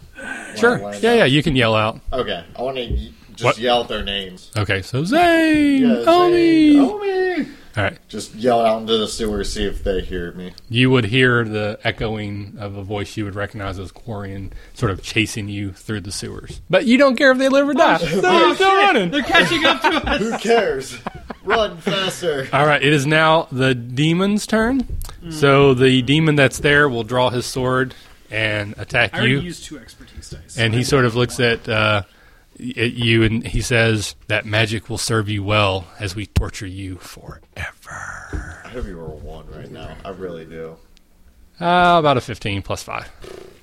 [0.55, 1.01] Sure, yeah, up?
[1.01, 1.25] yeah.
[1.25, 1.99] You can yell out.
[2.13, 3.57] Okay, I want to just What?
[3.57, 4.51] yell out their names.
[4.57, 6.77] Okay, so Zane, Yeah, Omi.
[6.79, 7.47] Omi.
[7.77, 10.51] All right, Just yell out into the sewer, see if they hear me.
[10.69, 15.01] you would hear the echoing of a voice you would recognize as Quarian, sort of
[15.01, 16.59] chasing you through the sewers.
[16.69, 17.97] But you don't care if they live or die.
[17.99, 19.11] So you're still running.
[19.11, 20.19] They're catching up to us.
[20.19, 20.97] Who cares?
[21.45, 22.49] Run faster.
[22.51, 24.81] All right, it is now the demon's turn.
[25.21, 25.31] Hmm.
[25.31, 27.93] So the demon that's there will draw his sword
[28.31, 29.39] and attack I already you.
[29.41, 30.57] used two expertise dice.
[30.57, 32.01] and he sort of looks at, uh,
[32.59, 36.97] at you and he says, "That magic will serve you well as we torture you
[36.97, 37.41] forever."
[38.65, 39.95] I hope you roll one right now.
[40.05, 40.77] I really do.
[41.59, 43.09] Uh, about a fifteen plus five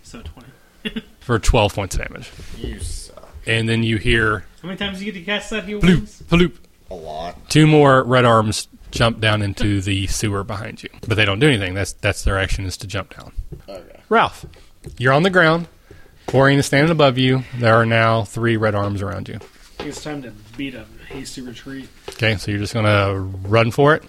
[0.02, 1.02] so twenty.
[1.20, 5.04] for twelve points of damage, You suck and then you hear How many times do
[5.06, 6.22] you get to cast that heal bloop, wounds?
[6.28, 6.52] bloop.
[6.90, 7.48] a lot.
[7.48, 11.48] Two more red arms jump down into the sewer behind you, but they don't do
[11.48, 11.74] anything.
[11.74, 13.32] That's that's their action is to jump down.
[13.68, 14.00] Okay.
[14.08, 14.44] Ralph,
[14.98, 15.66] you're on the ground.
[16.26, 17.44] Quarian is standing above you.
[17.58, 19.38] There are now three red arms around you.
[19.80, 21.88] It's time to beat a hasty retreat.
[22.10, 24.02] Okay, so you're just gonna run for it.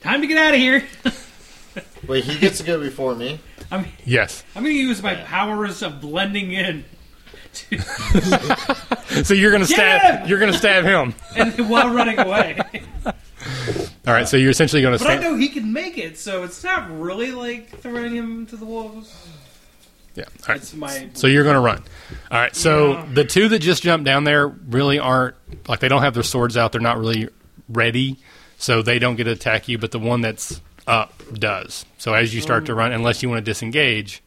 [0.00, 0.84] Time to get out of here.
[2.06, 3.40] Wait, he gets to go before me.
[3.70, 4.44] I'm Yes.
[4.54, 6.84] I'm going to use my powers of blending in,
[9.24, 10.02] So you're gonna stab.
[10.02, 10.26] Yeah!
[10.26, 11.14] You're gonna stab him.
[11.36, 12.58] and while running away.
[13.06, 13.12] All
[14.12, 14.26] right.
[14.28, 15.34] So you're essentially gonna stab But I stand.
[15.34, 19.14] know he can make it, so it's not really like throwing him to the wolves.
[20.14, 20.24] Yeah.
[20.24, 20.74] All right.
[20.74, 21.82] My So you're going to run.
[22.30, 22.54] All right.
[22.54, 23.06] So Yeah.
[23.14, 25.36] the two that just jumped down there really aren't
[25.68, 26.72] like they don't have their swords out.
[26.72, 27.28] They're not really
[27.68, 28.18] ready,
[28.58, 29.78] so they don't get to attack you.
[29.78, 31.86] But the one that's up does.
[31.98, 32.76] So as you start to oh.
[32.76, 34.22] run, unless you want to disengage,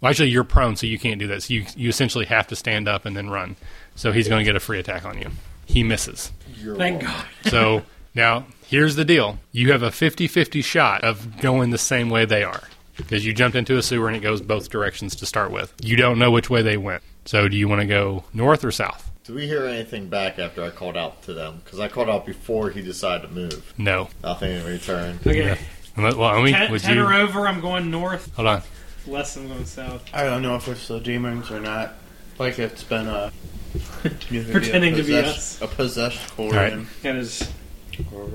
[0.00, 1.44] well, actually you're prone, so you can't do that.
[1.44, 3.56] So you you essentially have to stand up and then run.
[3.96, 5.30] So he's going to get a free attack on you.
[5.66, 6.30] He misses.
[6.56, 7.26] You're thank welcome.
[7.42, 7.50] God.
[7.50, 7.82] So
[8.14, 12.44] now here's the deal: you have a 50-50 shot of going the same way they
[12.44, 12.62] are
[12.96, 15.72] because you jumped into a sewer and it goes both directions to start with.
[15.82, 17.02] You don't know which way they went.
[17.24, 19.10] So do you want to go north or south?
[19.24, 21.62] Do we hear anything back after I called out to them?
[21.64, 23.72] Because I called out before he decided to move.
[23.78, 24.08] No.
[24.22, 25.18] Nothing in return.
[25.26, 25.46] Okay.
[25.46, 25.56] Yeah.
[25.96, 27.04] Well, Omi, Ten, would ten you?
[27.04, 28.34] or over, I'm going north.
[28.34, 28.62] Hold on.
[29.06, 30.02] Less, I'm going south.
[30.12, 31.94] I don't know if we're still demons or not.
[32.38, 33.32] Like it's been a
[34.02, 35.60] Pretending to be us.
[35.62, 36.72] a possessed right.
[36.72, 36.86] Corian.
[37.02, 37.48] That is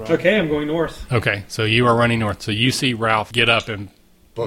[0.10, 0.38] okay.
[0.40, 1.12] I'm going north.
[1.12, 2.42] Okay, so you are running north.
[2.42, 3.90] So you see Ralph get up and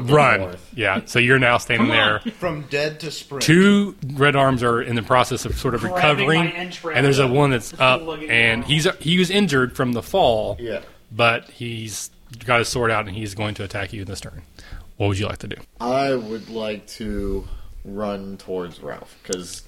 [0.00, 0.40] Book run.
[0.40, 0.70] north.
[0.74, 1.02] Yeah.
[1.06, 2.20] So you're now standing there.
[2.38, 3.42] From dead to sprint.
[3.42, 7.26] Two red arms are in the process of sort of Grabbing recovering, and there's a
[7.28, 8.70] one that's up, and down.
[8.70, 10.80] he's he was injured from the fall, Yeah.
[11.10, 12.10] but he's
[12.46, 14.42] got his sword out and he's going to attack you in this turn.
[14.96, 15.56] What would you like to do?
[15.80, 17.46] I would like to
[17.84, 19.62] run towards Ralph because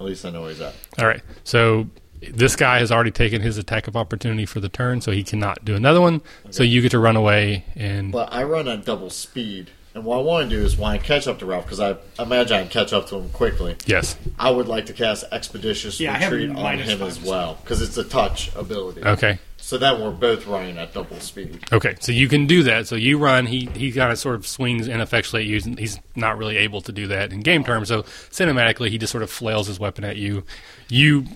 [0.00, 0.74] at least I know where he's at.
[0.98, 1.20] All right.
[1.44, 1.88] So
[2.20, 5.64] this guy has already taken his attack of opportunity for the turn, so he cannot
[5.64, 6.22] do another one.
[6.50, 10.18] So you get to run away and But I run at double speed, and what
[10.18, 12.60] I want to do is when I catch up to Ralph, because I imagine I
[12.62, 13.76] can catch up to him quickly.
[13.86, 14.16] yes.
[14.38, 18.04] I would like to cast Expeditious Yeah, Retreat on him as well because it's a
[18.04, 19.02] touch ability.
[19.04, 19.38] Okay.
[19.60, 21.62] So then we're both running at double speed.
[21.72, 22.86] Okay, so you can do that.
[22.86, 23.44] So you run.
[23.44, 25.74] He he kind of sort of swings ineffectually at you.
[25.76, 27.88] He's not really able to do that in game terms.
[27.88, 30.44] So cinematically, he just sort of flails his weapon at you.
[30.88, 31.26] You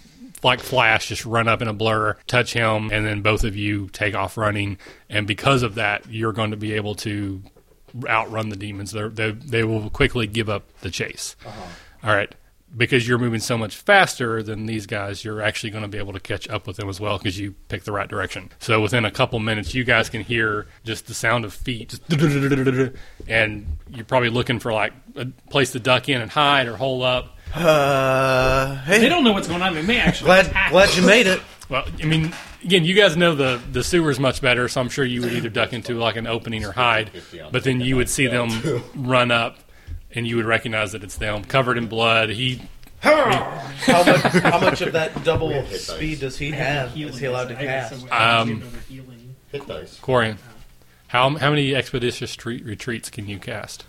[0.42, 3.88] like flash, just run up in a blur, touch him, and then both of you
[3.88, 4.78] take off running.
[5.08, 7.42] And because of that, you're going to be able to
[8.06, 8.92] outrun the demons.
[8.92, 11.36] They're, they they will quickly give up the chase.
[11.44, 12.08] Uh-huh.
[12.08, 12.34] All right.
[12.74, 16.14] Because you're moving so much faster than these guys, you're actually going to be able
[16.14, 18.48] to catch up with them as well because you picked the right direction.
[18.60, 22.08] So within a couple minutes, you guys can hear just the sound of feet, just
[23.28, 27.02] and you're probably looking for like a place to duck in and hide or hole
[27.02, 27.36] up.
[27.54, 29.74] Uh, hey, They don't know what's going on.
[29.74, 30.70] They may actually glad attack.
[30.70, 31.40] glad you made it.
[31.68, 35.06] Well, I mean, again, you guys know the the sewers much better, so I'm sure
[35.06, 37.10] you would either duck into like an opening or hide.
[37.50, 39.56] But then you would see them run up,
[40.10, 42.28] and you would recognize that it's them, covered in blood.
[42.28, 42.60] He
[43.00, 46.94] How much, how much of that double speed does he have?
[46.94, 47.94] Is he allowed to cast?
[48.12, 49.36] Um, get over healing.
[49.50, 49.98] Hit dice.
[50.02, 50.36] Corian,
[51.08, 53.84] how how many expeditious tre- retreats can you cast?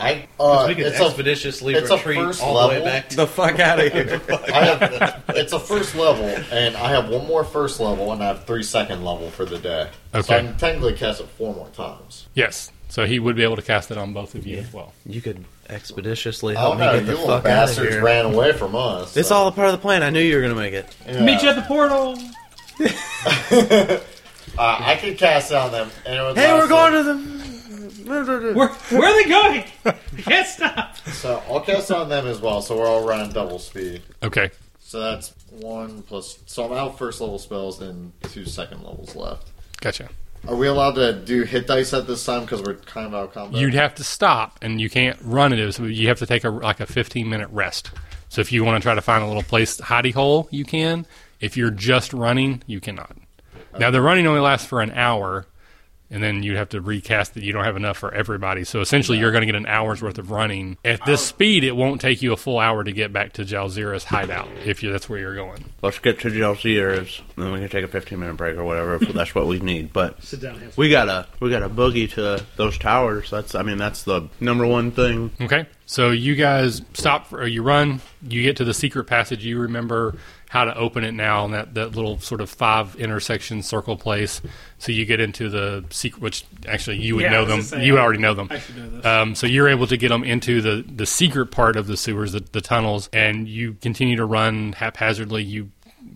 [0.00, 2.84] I uh, we could it's a expeditiously it's a retreat first all the way level.
[2.86, 4.20] back to The fuck out of here.
[4.30, 8.28] I have it's a first level, and I have one more first level, and I
[8.28, 9.90] have three second level for the day.
[10.14, 10.22] Okay.
[10.26, 12.28] So I can technically cast it four more times.
[12.34, 14.92] Yes, so he would be able to cast it on both of you as well.
[15.04, 17.94] You could expeditiously Oh help me no, get you the little fuck out of bastards
[17.94, 18.02] here.
[18.04, 19.16] ran away from us.
[19.16, 20.02] It's so- all a part of the plan.
[20.04, 20.96] I knew you were going to make it.
[21.06, 21.24] Yeah.
[21.24, 22.16] Meet you at the portal.
[24.56, 25.88] Uh, I could cast it on them.
[26.04, 27.37] And it would Hey, we're going to the.
[28.08, 29.64] Where where are they going?
[29.84, 29.92] I
[30.22, 30.96] can't stop.
[31.08, 32.62] So I'll cast on them as well.
[32.62, 34.02] So we're all running double speed.
[34.22, 36.38] Okay, So that's one plus.
[36.46, 39.50] So I'm out first level spells and two second levels left.
[39.80, 40.08] gotcha.
[40.46, 43.24] Are we allowed to do hit dice at this time because we're kind of out
[43.24, 43.60] of combat?
[43.60, 45.72] You'd have to stop, and you can't run it.
[45.72, 47.90] So you have to take a like a 15 minute rest.
[48.28, 51.06] So if you want to try to find a little place hidey hole, you can.
[51.40, 53.16] If you're just running, you cannot.
[53.78, 55.46] Now the running only lasts for an hour,
[56.10, 57.42] and then you'd have to recast it.
[57.42, 58.64] You don't have enough for everybody.
[58.64, 60.76] So essentially, you're going to get an hour's worth of running.
[60.84, 61.24] At this oh.
[61.24, 64.82] speed, it won't take you a full hour to get back to Jalzira's hideout if
[64.82, 65.64] you, that's where you're going.
[65.82, 68.94] Let's get to Jalziers, and then we can take a 15 minute break or whatever
[68.96, 69.92] if that's what we need.
[69.92, 70.58] But Sit down.
[70.58, 73.30] Have we gotta we gotta boogie to those towers.
[73.30, 75.30] That's I mean that's the number one thing.
[75.40, 75.66] Okay.
[75.86, 79.42] So you guys stop, for, or you run, you get to the secret passage.
[79.42, 80.16] You remember
[80.48, 84.40] how to open it now, and that, that little sort of five intersection circle place.
[84.78, 87.62] So you get into the secret, which actually you would Yeah, know them.
[87.62, 88.48] say, you I- already know them.
[88.50, 89.04] I should know this.
[89.04, 92.32] Um, so you're able to get them into the, the secret part of the sewers,
[92.32, 95.42] the, the tunnels, and you continue to run haphazardly.
[95.42, 95.70] You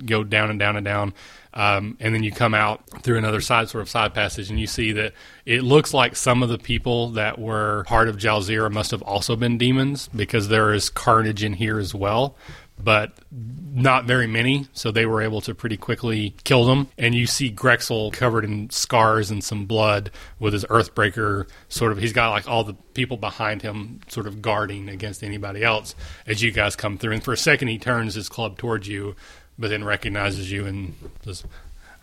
[0.06, 1.12] go down and down and down,
[1.54, 4.66] um, and then you come out through another side sort of side passage, and you
[4.66, 5.12] see that
[5.44, 9.36] it looks like some of the people that were part of Jalzira must have also
[9.36, 12.36] been demons because there is carnage in here as well.
[12.82, 16.88] But not very many, so they were able to pretty quickly kill them.
[16.98, 21.98] And you see Grexel covered in scars and some blood with his Earthbreaker sort of.
[21.98, 25.94] He's got like all the people behind him sort of guarding against anybody else
[26.26, 27.12] as you guys come through.
[27.12, 29.14] And for a second, he turns his club towards you,
[29.58, 31.44] but then recognizes you and says,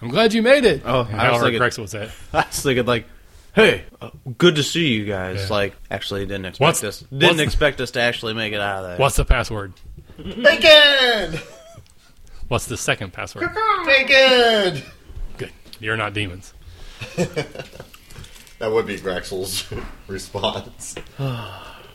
[0.01, 0.83] I'm glad you made it.
[0.85, 2.09] Oh, and I was thinking- Grexel was that.
[2.31, 3.05] I was thinking like,
[3.53, 5.41] hey, uh, good to see you guys.
[5.49, 5.55] Yeah.
[5.55, 8.89] Like actually didn't expect What's- us didn't expect us to actually make it out of
[8.91, 8.97] there.
[8.97, 9.73] What's the password?
[10.23, 11.39] Bacon!
[12.47, 13.49] What's the second password?
[13.85, 14.81] Bacon!
[15.37, 15.51] Good.
[15.79, 16.53] You're not demons.
[18.59, 19.71] That would be Grexel's
[20.07, 20.95] response.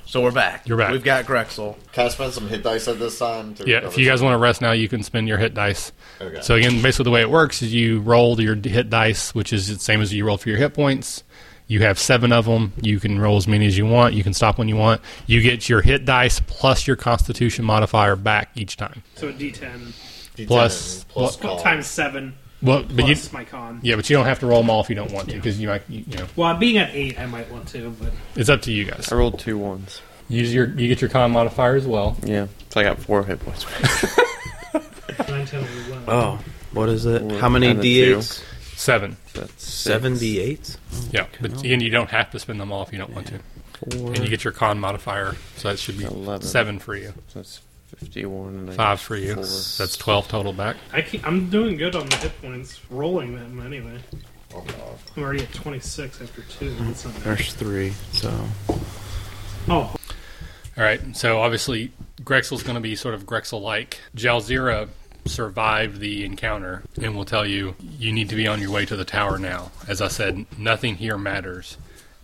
[0.06, 0.68] So we're back.
[0.68, 0.92] You're back.
[0.92, 1.76] We've got Grexel.
[1.92, 3.54] Can I spend some hit dice at this time?
[3.54, 5.38] To Yeah, recover if you guys some- want to rest now, you can spend your
[5.38, 5.92] hit dice.
[6.20, 6.42] Okay.
[6.42, 9.66] So again, basically the way it works is you roll your hit dice, which is
[9.66, 11.24] the same as you roll for your hit points.
[11.66, 12.72] You have seven of them.
[12.82, 14.14] You can roll as many as you want.
[14.14, 15.00] You can stop when you want.
[15.26, 19.02] You get your hit dice plus your Constitution modifier back each time.
[19.14, 19.92] So a D10
[20.36, 21.60] D10 plus- plus what- call.
[21.60, 22.34] times seven.
[22.62, 23.80] Well, but you, plus my con.
[23.82, 25.60] yeah, but you don't have to roll them all if you don't want to, because
[25.60, 28.48] you might, you, you know, Well, being at eight, I might want to, but it's
[28.48, 29.12] up to you guys.
[29.12, 30.00] I rolled two ones.
[30.30, 32.16] Use your, you get your con modifier as well.
[32.24, 33.66] Yeah, so I got four hit points.
[35.28, 36.04] nine, ten, eleven.
[36.08, 36.38] Oh,
[36.72, 37.20] what is it?
[37.20, 38.16] Four How many and a two.
[38.16, 38.42] d8s?
[38.76, 39.16] Seven.
[39.34, 40.76] That's six, Seven d8s.
[41.12, 43.38] Yeah, but again, you don't have to spend them all if you don't want to,
[43.96, 46.46] four, and you get your con modifier, so that should be Eleven.
[46.46, 47.60] seven for you, so that's
[47.96, 48.72] fifty-one.
[48.72, 49.34] Five for you.
[49.34, 49.44] four.
[49.44, 50.76] That's twelve total back.
[50.92, 53.98] I keep, I'm doing good on the hit points, rolling them anyway.
[54.56, 54.64] Oh,
[55.16, 56.70] I'm already at 26 after two.
[56.76, 57.22] That's not bad.
[57.24, 57.90] There's three.
[58.12, 58.32] So
[59.68, 59.96] Oh, All
[60.76, 61.90] right, so obviously
[62.22, 63.98] Grexel's going to be sort of Grexel-like.
[64.16, 64.88] Jalzira
[65.26, 68.96] survived the encounter and will tell you you need to be on your way to
[68.96, 69.70] the tower now.
[69.88, 71.76] As I said, nothing here matters.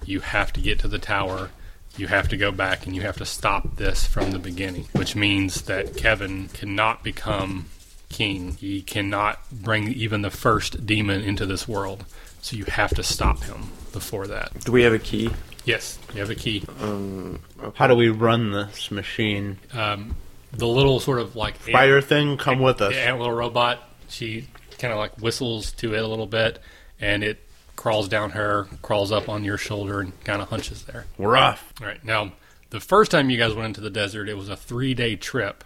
[0.05, 1.51] You have to get to the tower.
[1.97, 5.17] You have to go back and you have to stop this from the beginning, which
[5.17, 7.67] means that Kevin cannot become
[8.09, 8.57] king.
[8.57, 12.05] He cannot bring even the first demon into this world.
[12.43, 14.61] So you have to stop him before that.
[14.65, 15.31] Do we have a key?
[15.65, 16.65] Yes, you have a key.
[16.81, 17.77] Um, okay.
[17.77, 19.59] how do we run this machine?
[19.73, 20.17] Um,
[20.53, 22.95] the little sort of like ant- Spider thing, come with us.
[22.95, 23.83] ant little robot.
[24.09, 26.59] She kind of like whistles to it a little bit,
[27.01, 27.39] and it
[27.77, 31.07] crawls down her, crawls up on your shoulder, and kind of hunches there.
[31.19, 31.73] We're off.
[31.81, 32.05] All right.
[32.05, 32.33] Now,
[32.71, 35.65] the first time you guys went into the desert, it was a three day trip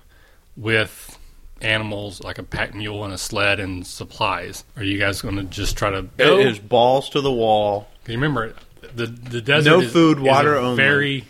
[0.57, 1.19] with
[1.61, 4.65] animals like a pack mule and a sled and supplies.
[4.77, 6.39] Are you guys going to just try to go?
[6.39, 7.89] It is balls to the wall.
[8.05, 8.55] 'Cause you remember,
[8.95, 10.77] the the desert No is, food, water a only.
[10.77, 11.25] very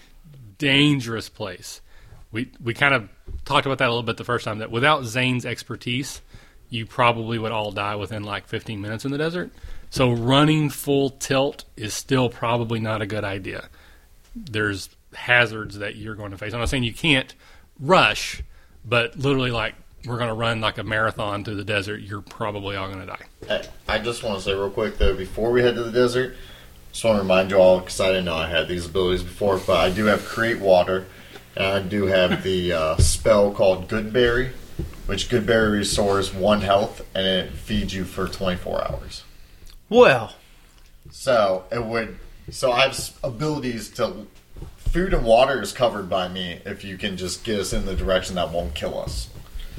[0.59, 1.81] dangerous place.
[2.35, 3.09] We we kind of
[3.47, 4.59] talked about that a little bit the first time.
[4.59, 6.21] That without Zane's expertise,
[6.69, 9.51] you probably would all die within like 15 minutes in the desert.
[9.91, 13.69] So running full tilt is still probably not a good idea.
[14.35, 16.53] There's hazards that you're going to face.
[16.53, 17.33] I'm not saying you can't
[17.79, 18.43] rush,
[18.85, 22.01] but literally like we're going to run like a marathon through the desert.
[22.01, 23.63] You're probably all going to die.
[23.89, 26.35] I just want to say real quick though, before we head to the desert,
[26.91, 29.59] just want to remind you all because I didn't know I had these abilities before,
[29.59, 31.07] but I do have create water,
[31.57, 34.53] I do have the uh, spell called Goodberry,
[35.07, 39.23] which Goodberry restores one health and it feeds you for 24 hours.
[39.89, 40.35] Well,
[41.11, 42.19] So it would.
[42.51, 44.27] So I have abilities to.
[44.77, 47.97] Food and water is covered by me if you can just get us in the
[47.97, 49.29] direction that won't kill us.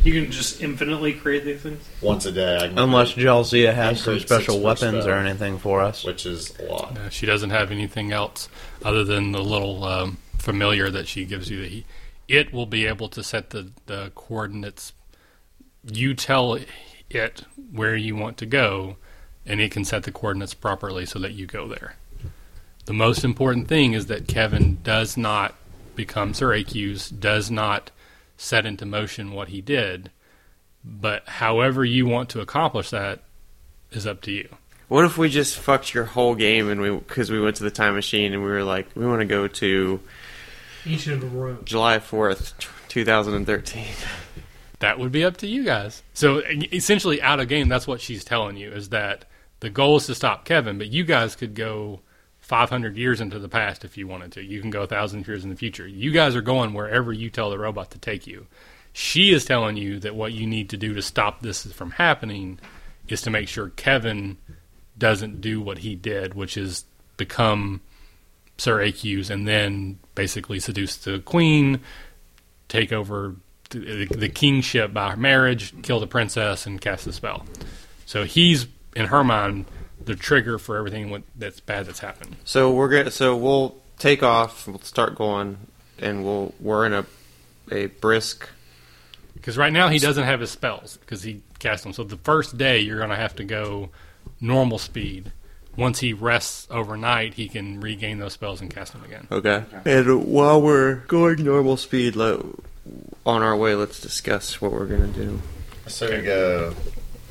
[0.03, 1.81] you can just infinitely create these things.
[2.01, 5.79] Once a day, I can unless Jalzia has some special six weapons or anything for
[5.81, 6.03] us.
[6.03, 6.97] which is a lot.
[6.97, 8.49] Uh, she doesn't have anything else
[8.83, 11.61] other than the little um, familiar that she gives you.
[11.61, 11.85] That he,
[12.27, 14.93] it will be able to set the, the coordinates.
[15.83, 16.57] You tell
[17.09, 18.95] it where you want to go,
[19.45, 21.95] and it can set the coordinates properly so that you go there.
[22.85, 25.55] The most important thing is that Kevin does not
[25.95, 27.91] become Syracuse, does not
[28.37, 30.11] set into motion what he did,
[30.83, 33.21] but however you want to accomplish that
[33.91, 34.49] is up to you.
[34.87, 37.71] What if we just fucked your whole game and we because we went to the
[37.71, 39.99] time machine and we were like we want to go to
[40.85, 41.63] Ancient Rome.
[41.65, 42.53] July fourth,
[42.87, 43.87] two thousand and thirteen.
[44.79, 46.03] That would be up to you guys.
[46.13, 49.25] So e- essentially, out of game, that's what she's telling you is that
[49.61, 52.01] the goal is to stop Kevin, but you guys could go
[52.41, 54.43] 500 years into the past if you wanted to.
[54.43, 55.87] You can go 1,000 years in the future.
[55.87, 58.45] You guys are going wherever you tell the robot to take you.
[58.93, 62.59] She is telling you that what you need to do to stop this from happening
[63.07, 64.37] is to make sure Kevin
[64.97, 66.85] doesn't do what he did, which is
[67.17, 67.81] become
[68.57, 71.81] Sir Acuse and then basically seduce the queen,
[72.67, 73.35] take over
[73.69, 77.45] the, the kingship by marriage, kill the princess, and cast the spell.
[78.05, 79.65] So he's, in her mind,
[80.03, 82.35] the trigger for everything that's bad that's happened.
[82.45, 84.67] So we're gonna so we'll take off.
[84.67, 85.57] We'll start going,
[85.99, 87.05] and we'll we're in a
[87.71, 88.49] a brisk.
[89.33, 91.93] Because right now he doesn't have his spells because he cast them.
[91.93, 93.89] So the first day you're going to have to go
[94.41, 95.31] normal speed.
[95.77, 99.27] Once he rests overnight, he can regain those spells and cast them again.
[99.31, 99.63] Okay.
[99.85, 102.39] And while we're going normal speed, let,
[103.25, 105.41] on our way, let's discuss what we're gonna do.
[105.87, 106.73] So we go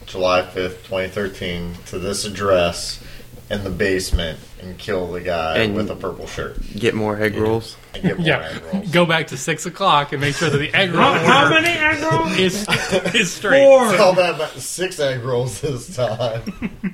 [0.07, 3.03] July 5th, 2013, to this address
[3.51, 6.57] in the basement and kill the guy And- with a purple shirt.
[6.75, 7.77] Get more egg rolls.
[7.95, 8.91] And get more Yeah, egg rolls.
[8.91, 11.55] go back to six o'clock and make sure that the egg roll How, how order
[11.61, 12.37] many egg rolls?
[12.39, 12.67] is
[13.15, 13.63] is straight.
[13.63, 13.93] Four.
[13.97, 16.43] Tell that about six egg rolls this time.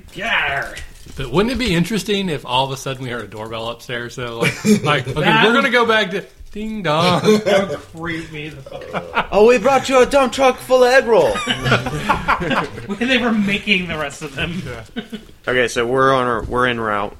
[0.13, 0.75] Yeah.
[1.17, 4.15] But wouldn't it be interesting if all of a sudden we heard a doorbell upstairs?
[4.15, 7.21] So like, like okay, we're gonna go back to ding dong.
[7.43, 9.27] That would creep me the fuck out.
[9.31, 11.31] Oh, we brought you a dump truck full of egg roll.
[12.87, 14.61] When they were making the rest of them.
[15.47, 17.15] Okay, so we're on our we're en route.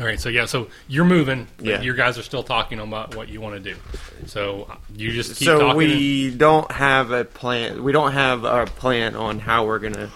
[0.00, 1.46] All right, so yeah, so you're moving.
[1.58, 1.80] But Yeah.
[1.82, 3.78] your guys are still talking about what you want to do.
[4.26, 5.76] So you just keep so talking.
[5.76, 7.84] we don't have a plan.
[7.84, 10.10] We don't have a plan on how we're gonna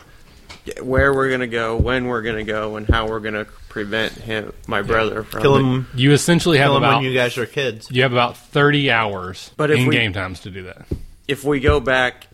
[0.83, 4.83] where we're gonna go, when we're gonna go, and how we're gonna prevent him, my
[4.83, 7.88] brother, from Kill him, You essentially have kill him about when you guys are kids.
[7.90, 10.87] you have about thirty hours But if in we- game times to do that.
[11.26, 12.26] If we go back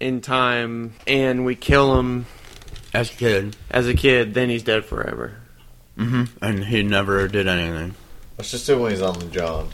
[0.00, 2.26] in time and we kill him
[2.94, 3.56] As a kid.
[3.70, 5.34] as a kid, then he's dead forever.
[5.96, 7.94] hmm And he never did anything.
[8.38, 9.70] Let's just do it when he's on the job.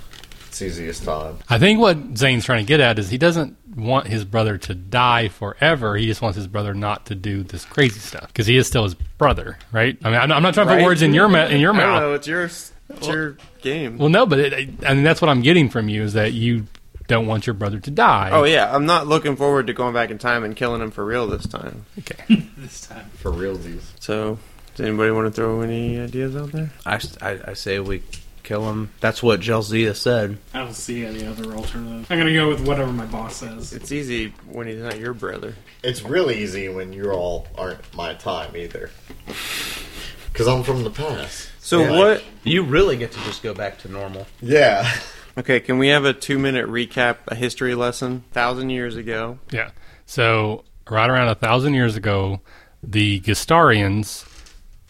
[0.55, 1.39] It's easiest time.
[1.49, 4.75] I think what Zane's trying to get at is he doesn't want his brother to
[4.77, 5.97] die forever.
[5.97, 8.85] He just wants his brother not to do this crazy stuff because he is still
[8.85, 9.99] his brother, right?
[10.05, 11.73] I mean, I'm not, I'm not trying to put words in your ma- in your
[11.73, 12.03] mouth.
[12.03, 12.13] know.
[12.15, 13.99] It's your it's your game.
[13.99, 16.69] Well, no, but it, I mean that's what I'm getting from you is that you
[17.09, 18.31] don't want your brother to die.
[18.33, 21.05] Oh yeah, I'm not looking forward to going back in time and killing him for
[21.05, 21.85] real this time.
[21.99, 22.23] okay.
[22.57, 23.11] this time.
[23.17, 23.83] For realsies.
[23.99, 24.39] So,
[24.77, 26.71] does anybody want to throw any ideas out there?
[26.87, 28.05] I, I, I say we
[28.45, 28.91] kill him.
[29.01, 30.39] That's what Jelzia said.
[30.53, 32.07] I don't see any other alternative.
[32.11, 33.73] I'm gonna go with whatever my boss says.
[33.73, 35.55] It's easy when he's not your brother.
[35.83, 38.91] It's really easy when you all aren't my time either.
[40.33, 41.49] Because I'm from the past.
[41.61, 41.91] So Yeah.
[41.99, 42.25] what?
[42.45, 44.27] You really get to just go back to normal.
[44.41, 44.89] Yeah.
[45.39, 47.17] Okay, can we have a two minute recap?
[47.29, 49.39] A history lesson, thousand years ago.
[49.51, 49.71] Yeah.
[50.07, 52.41] So right around a thousand years ago,
[52.83, 54.25] the Gestarians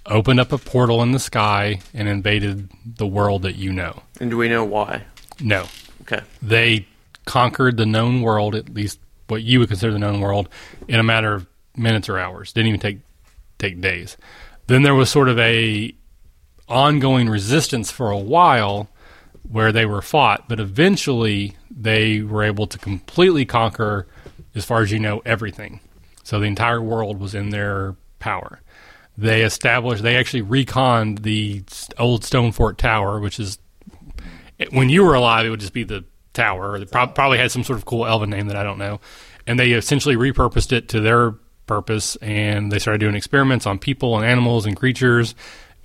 [0.06, 4.02] opened up a portal in the sky and invaded the world that you know.
[4.20, 5.04] And do we know why?
[5.40, 5.66] No,
[6.02, 6.20] Okay.
[6.42, 6.86] they
[7.24, 10.48] conquered the known world, at least what you would consider the known world,
[10.88, 12.52] in a matter of minutes or hours.
[12.52, 12.98] Didn't even take
[13.58, 14.16] take days.
[14.66, 15.94] Then there was sort of a
[16.68, 18.88] ongoing resistance for a while
[19.48, 24.06] where they were fought, but eventually they were able to completely conquer,
[24.54, 25.80] as far as you know, everything.
[26.22, 28.60] So the entire world was in their power.
[29.16, 31.62] They established, they actually reconned the
[31.98, 33.58] old Stone Fort Tower, which is
[34.70, 36.76] when you were alive, it would just be the tower.
[36.76, 39.00] It prob- probably had some sort of cool elven name that I don't know.
[39.46, 41.32] And they essentially repurposed it to their
[41.66, 45.34] purpose, and they started doing experiments on people and animals and creatures.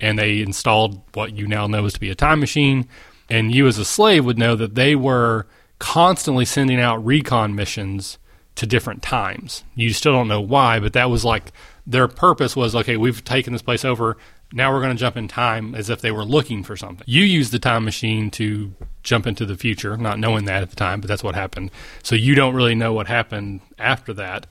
[0.00, 2.88] And they installed what you now know is to be a time machine.
[3.28, 5.46] And you, as a slave, would know that they were
[5.78, 8.18] constantly sending out recon missions
[8.56, 9.62] to different times.
[9.74, 11.52] You still don't know why, but that was like
[11.86, 14.16] their purpose was okay, we've taken this place over.
[14.52, 17.04] Now we're going to jump in time as if they were looking for something.
[17.06, 20.76] You used the time machine to jump into the future, not knowing that at the
[20.76, 21.70] time, but that's what happened.
[22.02, 24.46] So you don't really know what happened after that.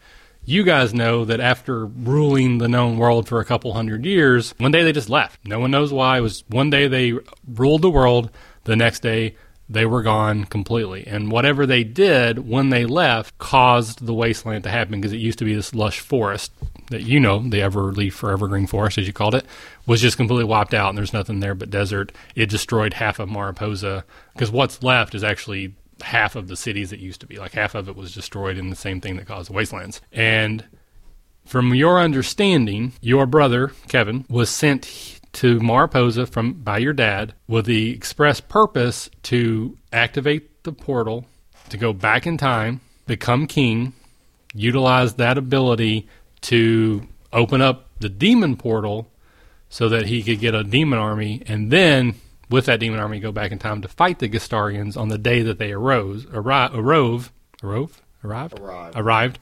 [0.45, 4.71] You guys know that after ruling the known world for a couple hundred years, one
[4.71, 5.45] day they just left.
[5.45, 6.17] No one knows why.
[6.17, 7.13] It was one day they
[7.45, 8.31] ruled the world,
[8.63, 9.35] the next day
[9.69, 11.05] they were gone completely.
[11.05, 15.39] And whatever they did when they left caused the wasteland to happen because it used
[15.39, 16.51] to be this lush forest
[16.89, 19.45] that you know, the Everleaf or Evergreen Forest, as you called it,
[19.85, 22.11] was just completely wiped out and there's nothing there but desert.
[22.35, 26.99] It destroyed half of Mariposa because what's left is actually half of the cities that
[26.99, 27.37] used to be.
[27.37, 30.01] Like half of it was destroyed in the same thing that caused the wastelands.
[30.11, 30.65] And
[31.45, 37.65] from your understanding, your brother, Kevin, was sent to Mariposa from by your dad with
[37.65, 41.25] the express purpose to activate the portal,
[41.69, 43.93] to go back in time, become king,
[44.53, 46.07] utilize that ability
[46.41, 49.11] to open up the demon portal
[49.69, 52.15] so that he could get a demon army and then
[52.49, 55.43] with that demon army go back in time to fight the Gestarians on the day
[55.43, 57.29] that they arose arri- arove
[57.61, 57.91] arove
[58.23, 58.97] arrived Arrived.
[58.97, 59.39] arrived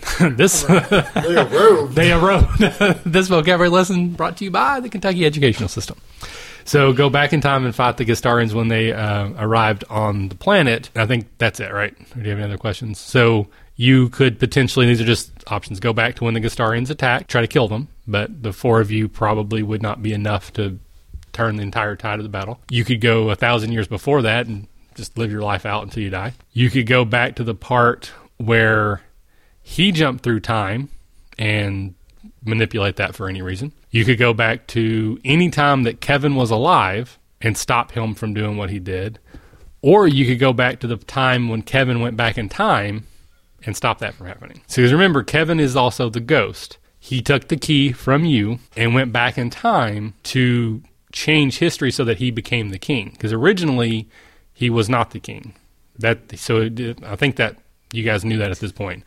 [0.20, 1.94] this They arose.
[1.94, 2.46] they arose
[3.04, 5.98] this vocabulary lesson brought to you by the Kentucky educational system
[6.64, 10.34] so go back in time and fight the Gestarians when they uh, arrived on the
[10.34, 10.90] planet.
[10.94, 11.92] I think that's it, right?
[12.14, 12.98] Or do you have any other questions?
[13.00, 17.26] So you could potentially, these are just options, go back to when the Gestarians attack,
[17.26, 20.78] try to kill them, but the four of you probably would not be enough to
[21.32, 22.60] turn the entire tide of the battle.
[22.68, 26.02] You could go a thousand years before that and just live your life out until
[26.02, 26.34] you die.
[26.52, 29.00] You could go back to the part where
[29.70, 30.88] he jumped through time
[31.38, 31.94] and
[32.44, 33.70] manipulate that for any reason.
[33.92, 38.34] You could go back to any time that Kevin was alive and stop him from
[38.34, 39.20] doing what he did.
[39.80, 43.06] Or you could go back to the time when Kevin went back in time
[43.64, 44.60] and stop that from happening.
[44.66, 46.76] So 'cause remember, Kevin is also the ghost.
[46.98, 52.04] He took the key from you and went back in time to change history so
[52.06, 53.10] that he became the king.
[53.12, 54.08] Because originally
[54.52, 55.54] he was not the king.
[55.96, 57.56] That so it, I think that
[57.92, 59.04] you guys knew that at this point.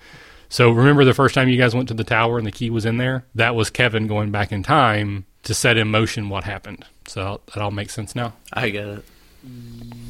[0.54, 2.86] So remember the first time you guys went to the tower and the key was
[2.86, 3.26] in there?
[3.34, 6.86] That was Kevin going back in time to set in motion what happened.
[7.08, 8.34] So that all makes sense now.
[8.54, 9.06] I get it.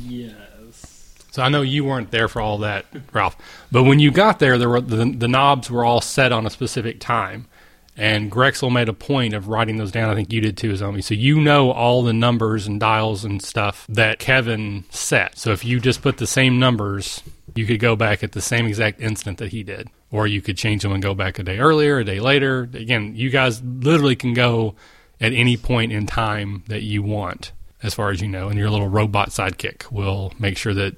[0.03, 1.15] Yes.
[1.31, 3.37] So I know you weren't there for all that, Ralph.
[3.71, 6.49] But when you got there, there were the, the knobs were all set on a
[6.49, 7.47] specific time,
[7.95, 10.09] and Grexel made a point of writing those down.
[10.09, 11.01] I think you did too, Zombie.
[11.01, 15.37] So you know all the numbers and dials and stuff that Kevin set.
[15.37, 17.23] So if you just put the same numbers,
[17.55, 20.55] you could go back at the same exact instant that he did, or you could
[20.55, 22.61] change them and go back a day earlier, a day later.
[22.73, 24.75] Again, you guys literally can go
[25.19, 27.51] at any point in time that you want,
[27.81, 30.95] as far as you know, and your little robot sidekick will make sure that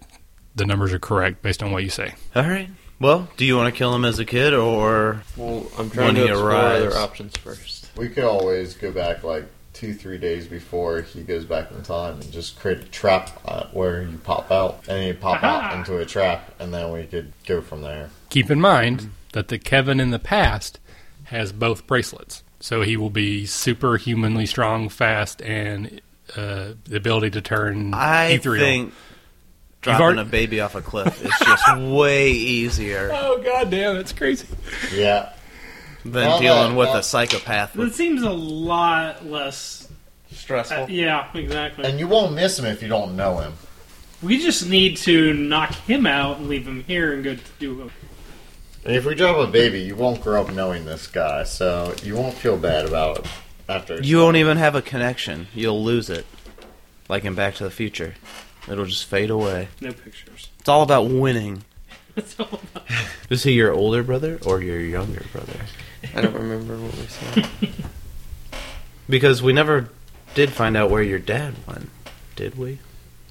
[0.54, 2.14] the numbers are correct based on what you say.
[2.36, 2.70] All right.
[3.00, 6.16] Well, do you want to kill him as a kid or Well, I'm When trying
[6.16, 6.86] to he explore arrives.
[6.86, 7.90] other options first.
[7.96, 9.46] We could always go back like
[9.76, 13.68] two, three days before he goes back in time and just create a trap uh,
[13.74, 17.32] where you pop out and you pop out into a trap, and then we could
[17.46, 18.10] go from there.
[18.30, 20.80] Keep in mind that the Kevin in the past
[21.26, 26.02] has both bracelets, so he will be superhumanly strong, fast, and
[26.36, 28.64] uh, the ability to turn I ethereal.
[28.66, 28.94] think
[29.82, 34.14] dropping already- a baby off a cliff is just way easier Oh god damn, that's
[34.14, 34.48] crazy.
[34.94, 35.32] Yeah,
[36.06, 39.88] than Well, dealing no, with well- a psychopath It with seems a lot less.
[40.32, 40.84] stressful.
[40.84, 41.86] Uh, yeah, exactly.
[41.86, 43.54] and you won't miss him if you don't know him.
[44.22, 47.92] we just need to knock him out and leave him here and go to do.
[48.86, 52.16] And if we drop a baby, you won't grow up knowing this guy, so you
[52.16, 53.26] won't feel bad about it
[53.68, 54.00] after.
[54.02, 55.48] You won't even have a connection.
[55.56, 56.26] You'll lose it.
[57.10, 58.14] Like in Back to the Future.
[58.70, 59.68] It'll just fade away.
[59.82, 60.50] No pictures.
[60.60, 61.64] It's all about winning.
[62.16, 62.84] That's all about.
[63.30, 65.60] Is he your older brother or your younger brother?
[66.16, 67.48] I don't remember what we said.
[69.08, 69.90] Because we never
[70.34, 71.90] did find out where your dad went,
[72.36, 72.80] did we?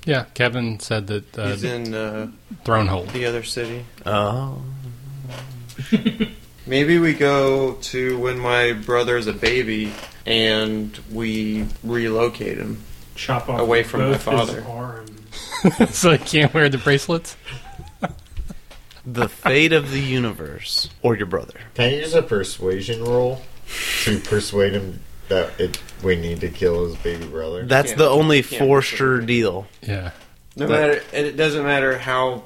[0.05, 2.31] Yeah, Kevin said that uh, He's in uh,
[2.65, 3.09] throne hold.
[3.09, 3.85] the other city.
[4.07, 4.63] Oh.
[6.67, 9.93] Maybe we go to when my brother's a baby
[10.25, 12.83] and we relocate him.
[13.17, 14.65] Chop off Away from my both his father.
[14.65, 15.11] arms.
[15.97, 17.37] so he can't wear the bracelets.
[19.07, 20.89] The fate of the universe.
[21.03, 21.55] Or your brother.
[21.75, 23.43] Can you use a persuasion roll
[24.05, 27.65] to persuade him that it, we need to kill his baby brother?
[27.67, 29.67] That's Can't- the only can't for persuade sure deal.
[29.83, 30.11] Yeah,
[30.57, 32.45] No But- matter, and it doesn't matter how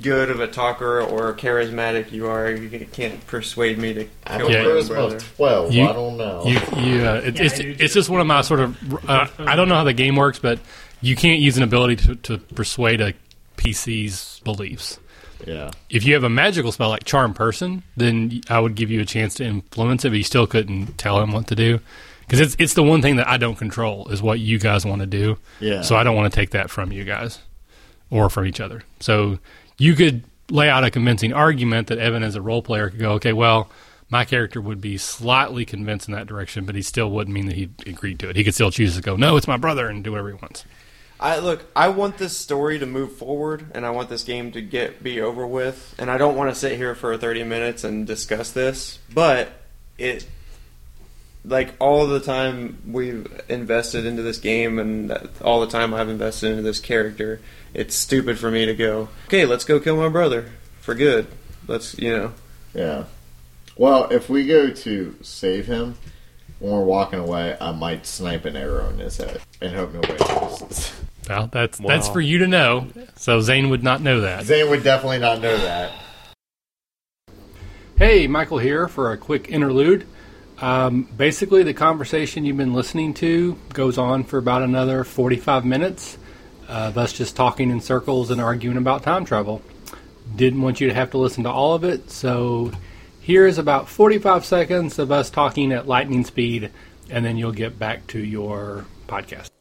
[0.00, 4.48] good of a talker or charismatic you are, you can't persuade me to kill have
[4.48, 4.62] Yeah.
[4.62, 5.16] a my charisma brother.
[5.16, 5.72] of twelve.
[5.72, 6.42] You- I don't know.
[6.46, 8.76] you, you, uh, it, Yeah, it's it's just one of my sort of.
[9.08, 10.58] Uh, I don't know how the game works, but
[11.02, 13.12] you can't use an ability to, to persuade a
[13.58, 14.98] PC's beliefs.
[15.46, 15.70] Yeah.
[15.90, 19.04] If you have a magical spell like Charm Person, then I would give you a
[19.04, 21.80] chance to influence it, but you still couldn't tell him what to do.
[22.20, 25.00] Because it's it's the one thing that I don't control is what you guys want
[25.00, 25.38] to do.
[25.60, 25.82] Yeah.
[25.82, 27.40] So I don't want to take that from you guys
[28.10, 28.82] or from each other.
[29.00, 29.38] So
[29.78, 33.12] you could lay out a convincing argument that Evan, as a role player, could go,
[33.12, 33.70] okay, well,
[34.10, 37.56] my character would be slightly convinced in that direction, but he still wouldn't mean that
[37.56, 38.36] he agreed to it.
[38.36, 40.64] He could still choose to go, no, it's my brother, and do whatever he wants.
[41.20, 41.64] I look.
[41.74, 45.20] I want this story to move forward, and I want this game to get be
[45.20, 45.94] over with.
[45.98, 48.98] And I don't want to sit here for thirty minutes and discuss this.
[49.12, 49.52] But
[49.98, 50.26] it,
[51.44, 56.50] like all the time we've invested into this game, and all the time I've invested
[56.50, 57.40] into this character,
[57.72, 59.08] it's stupid for me to go.
[59.26, 60.50] Okay, let's go kill my brother
[60.80, 61.26] for good.
[61.66, 62.32] Let's you know.
[62.74, 63.04] Yeah.
[63.76, 65.96] Well, if we go to save him,
[66.58, 70.12] when we're walking away, I might snipe an arrow in his head and hope nobody
[70.24, 70.92] notices.
[71.28, 72.88] Well, that's that's for you to know.
[73.16, 74.44] So Zane would not know that.
[74.44, 75.92] Zane would definitely not know that.
[77.96, 80.06] Hey, Michael here for a quick interlude.
[80.60, 86.18] Um, basically, the conversation you've been listening to goes on for about another 45 minutes
[86.68, 89.62] of us just talking in circles and arguing about time travel.
[90.34, 92.72] Didn't want you to have to listen to all of it, so
[93.20, 96.70] here's about 45 seconds of us talking at lightning speed,
[97.10, 99.51] and then you'll get back to your podcast.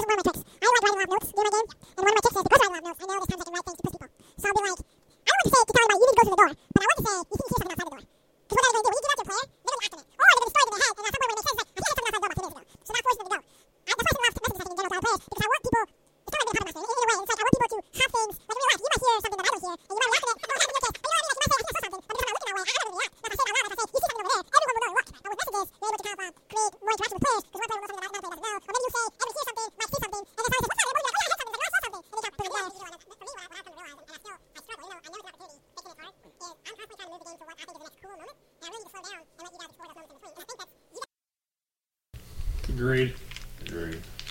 [0.00, 0.40] Here's, one of my tricks.
[0.40, 2.36] I like writing a lot of notes in my game, and one of my tricks
[2.40, 3.76] is because I write a of notes, I know there's times I can write things
[3.76, 4.08] to push people.
[4.40, 6.16] So I'll be like, I don't want to say to tell anybody you need to
[6.16, 7.90] go through the door, but I want to say you can hear something outside the
[7.90, 8.00] door.
[8.00, 9.80] Because what they're going to do, when you give that to a player, they're going
[9.80, 10.08] to act on it.
[10.10, 11.54] Or they're going to destroy it in their head, and now somewhere when they say,
[11.60, 12.80] like, I think I heard something outside the door about two minutes ago.
[12.80, 13.40] So that forces them to go.
[13.40, 15.40] I, I send a lot of messages I think in general to other players, because
[15.40, 15.84] I want people,
[16.20, 17.54] it's not like they're talking about things, in, in a way, it's like I want
[17.60, 19.60] people to have things, like in real life, you might hear something that I don't
[19.60, 20.90] hear, and you might react to it, oh, it happened in your you know what
[20.90, 22.48] I mean, like you might say, I think I saw something, but because I'm looking
[22.50, 23.14] that way, I don't really react.
[23.20, 25.00] Like I say it like I say, you see something over there, everyone will know
[25.00, 25.80] it worked.
[25.80, 27.60] Now with messages, you're able to kind of uh, create more interaction with players, because
[27.60, 29.20] one player will know something that another player doesn't know, or maybe you say, everyone
[29.20, 30.88] hears something, might see something, and then someone says, what's that?
[30.90, 32.56] Everyone's like, oh yeah, I heard something, like, oh, I saw something, and they kind
[32.60, 33.10] of put it together.
[33.10, 35.10] For me, what I've come to realize, and I still, I struggle, you know, I
[35.10, 37.28] know it's an opportunity, making it hard, is I'm constantly trying to move the game
[37.30, 39.04] to what I think is the next cool moment, and I really need to slow
[39.10, 40.34] down and let you guys explore those moments in between.
[40.34, 41.04] And I think that's, you
[42.70, 43.10] Agreed.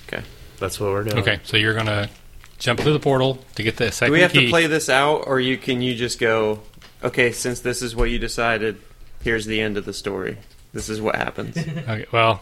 [0.08, 0.24] Okay.
[0.60, 1.20] That's what we're doing.
[1.20, 2.10] Okay, so you're going to
[2.58, 4.46] jump through the portal to get the second Do we have key.
[4.46, 6.62] to play this out, or you can you just go?
[7.04, 8.82] Okay, since this is what you decided,
[9.24, 10.38] here's the end of the story.
[10.74, 11.58] This is what happens.
[11.90, 12.42] Okay, well,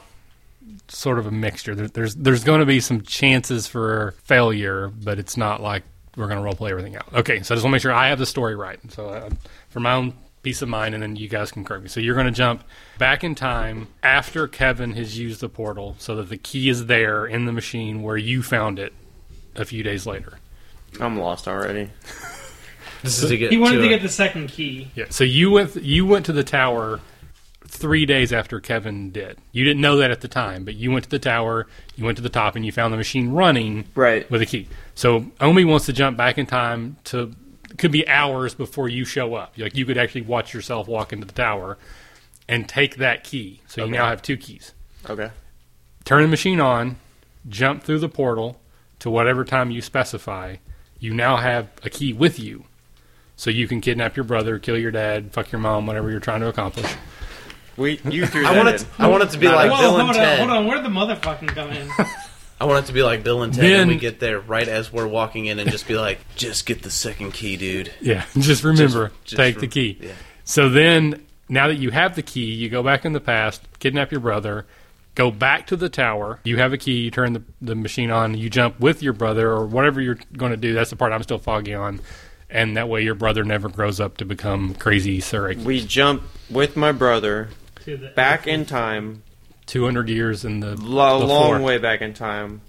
[0.89, 1.75] sort of a mixture.
[1.75, 5.83] There, there's there's going to be some chances for failure, but it's not like
[6.15, 7.07] we're going to role play everything out.
[7.13, 8.79] Okay, so I just want to make sure I have the story right.
[8.91, 9.29] So uh,
[9.69, 10.13] for my own
[10.43, 11.89] peace of mind, and then you guys can correct me.
[11.89, 12.63] So you're going to jump
[12.97, 17.25] back in time after Kevin has used the portal, so that the key is there
[17.25, 18.93] in the machine where you found it
[19.55, 20.39] a few days later.
[20.99, 21.89] I'm lost already.
[23.03, 24.89] This is to get He wanted to, to a- get the second key.
[24.95, 25.05] Yeah.
[25.11, 26.99] So you went you went to the tower
[27.67, 29.37] three days after Kevin did.
[29.51, 32.17] You didn't know that at the time, but you went to the tower, you went
[32.17, 34.29] to the top, and you found the machine running Right.
[34.31, 34.67] with a key.
[34.95, 37.33] So Omi wants to jump back in time to
[37.77, 39.53] could be hours before you show up.
[39.57, 41.77] Like you could actually watch yourself walk into the tower
[42.47, 43.59] and take that key.
[43.67, 44.73] So you now have two keys.
[45.07, 45.29] Okay.
[46.05, 46.95] Turn the machine on,
[47.49, 48.59] jump through the portal
[48.99, 50.55] to whatever time you specify.
[50.99, 52.63] You now have a key with you.
[53.35, 56.41] So you can kidnap your brother, kill your dad, fuck your mom, whatever you're trying
[56.41, 56.91] to accomplish.
[57.77, 58.75] We you threw I that want in.
[58.75, 58.85] it.
[58.99, 60.39] I want it to be like a- Whoa, Bill hold and on, Ted.
[60.39, 60.67] hold on.
[60.67, 61.89] Where'd the motherfucking come in?
[62.59, 64.67] I want it to be like Bill and Ted, Then- and we get there right
[64.67, 68.25] as we're walking in, and just be like, "Just get the second key, dude." Yeah,
[68.39, 69.97] just remember, Just- just take rem- the key.
[70.01, 70.11] yeah.
[70.43, 74.11] So then, now that you have the key, you go back in the past, kidnap
[74.11, 74.65] your brother,
[75.13, 76.39] go back to the tower.
[76.45, 77.01] You have a key.
[77.01, 78.35] You turn the, the machine on.
[78.35, 80.73] You jump with your brother or whatever you're going to do.
[80.73, 81.99] That's the part I'm still foggy on.
[82.49, 85.53] And that way, your brother never grows up to become crazy Sir.
[85.53, 87.49] We jump with my brother
[87.87, 89.23] To the- back in time,
[89.65, 91.27] 200 years in the lo- before.
[91.35, 92.59] long way back in time.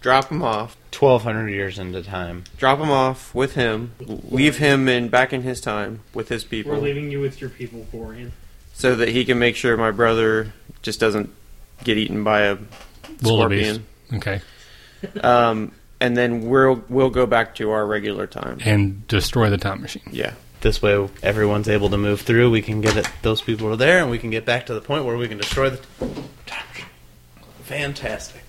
[0.00, 0.76] Drop him off.
[0.90, 2.44] Twelve hundred years into time.
[2.58, 3.92] Drop him off with him.
[4.30, 6.72] Leave him in back in his time with his people.
[6.72, 8.30] We're people, leaving you with your people, Corian.
[8.74, 10.52] so that he can make sure my brother
[10.82, 11.30] just doesn't
[11.84, 12.58] get eaten by a
[13.22, 13.80] Wildebeest.
[13.80, 13.84] scorpion.
[14.14, 14.40] Okay.
[15.22, 18.58] Um, and then we'll we'll go back to our regular time.
[18.64, 20.02] And destroy the time machine.
[20.10, 20.32] Yeah.
[20.64, 22.48] This way, everyone's able to move through.
[22.50, 23.06] We can get it.
[23.20, 25.36] Those people are there, and we can get back to the point where we can
[25.36, 25.76] destroy the
[26.46, 26.86] time machine.
[27.64, 28.42] Fantastic.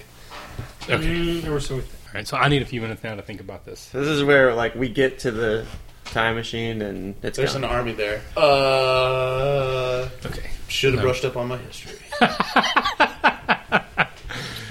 [0.83, 0.95] Okay.
[1.03, 1.81] Mm, we're so All
[2.13, 2.25] right.
[2.25, 3.89] So I need a few minutes now to think about this.
[3.89, 5.65] This is where like we get to the
[6.05, 7.65] time machine and it's There's gone.
[7.65, 8.21] an army there.
[8.37, 10.49] Uh, Okay.
[10.69, 11.09] should have No.
[11.09, 11.99] brushed up on my history.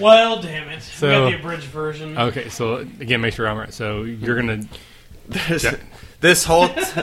[0.00, 0.82] Well, damn it.
[0.82, 2.16] So- we got the abridged version.
[2.18, 2.48] Okay.
[2.48, 3.72] So again, make sure I'm right.
[3.72, 4.62] So you're gonna
[5.28, 5.76] this, Yeah.
[6.20, 7.00] This whole t-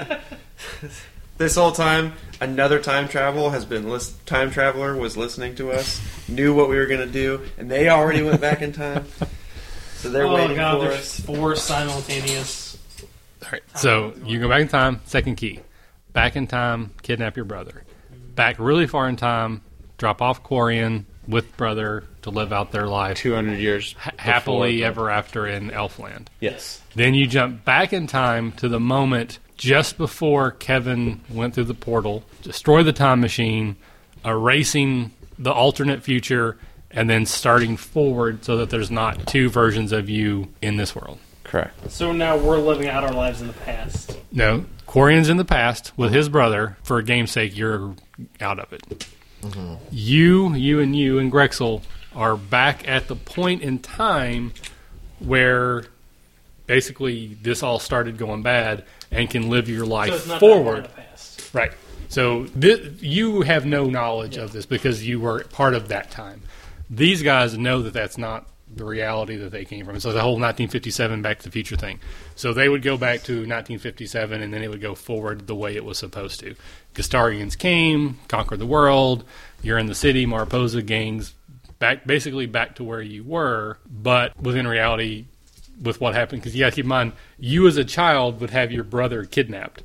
[1.38, 6.02] this whole time another time travel has been lis- time traveler was listening to us
[6.28, 9.06] knew what we were going to do and they already went back in time
[10.02, 12.76] so they're oh waiting god, for there's us four simultaneous.
[13.44, 13.62] All right.
[13.76, 15.00] So you go back in time.
[15.06, 15.60] Second key.
[16.12, 16.96] Back in time.
[17.04, 17.84] Kidnap your brother.
[18.34, 19.62] Back really far in time.
[20.00, 24.78] Drop off Quarian with brother to live out their life Two hundred years ha- happily
[24.78, 26.28] before- ever after in Elfland.
[26.40, 26.82] Yes.
[26.96, 31.74] Then you jump back in time to the moment just before Kevin went through the
[31.74, 33.76] portal, destroy the time machine,
[34.26, 36.58] erasing the alternate future,
[36.90, 41.20] and then starting forward so that there's not two versions of you in this world.
[41.44, 41.92] Correct.
[41.92, 44.18] So now we're living out our lives in the past.
[44.32, 46.78] No, Quarian's in the past with his brother.
[46.84, 47.96] For game's sake, you're
[48.40, 49.08] out of it.
[49.44, 49.76] Mm-hmm.
[49.92, 51.82] You, you, and you and Grexel
[52.16, 54.54] are back at the point in time
[55.20, 55.86] where
[56.68, 60.40] basically this all started going bad and can live your life So it's not that
[60.40, 60.90] far in forward.
[61.54, 61.72] Right.
[62.08, 62.48] So
[63.00, 66.42] you have no knowledge of this because you were part of that time.
[66.90, 70.00] These guys know that that's not the reality that they came from.
[70.00, 72.00] So the whole 1957 Back to the Future thing.
[72.36, 75.76] So they would go back to 1957 and then it would go forward the way
[75.76, 76.56] it was supposed to.
[76.96, 79.24] Gastarians came, conquered the world.
[79.62, 81.34] You're in the city, Mariposa gangs,
[81.82, 85.26] back basically back to where you were, but within reality,
[85.82, 86.42] with what happened.
[86.42, 89.26] Because you got to keep in mind, you as a child would have your brother
[89.26, 89.84] kidnapped.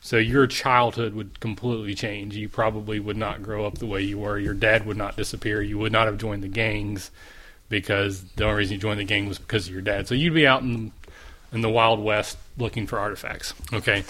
[0.00, 2.36] So your childhood would completely change.
[2.36, 4.38] You probably would not grow up the way you were.
[4.38, 5.60] Your dad would not disappear.
[5.60, 7.10] You would not have joined the gangs
[7.68, 10.06] because the only reason you joined the gang was because of your dad.
[10.06, 10.92] So you'd be out in
[11.50, 13.54] in the wild west looking for artifacts.
[13.72, 14.04] Okay,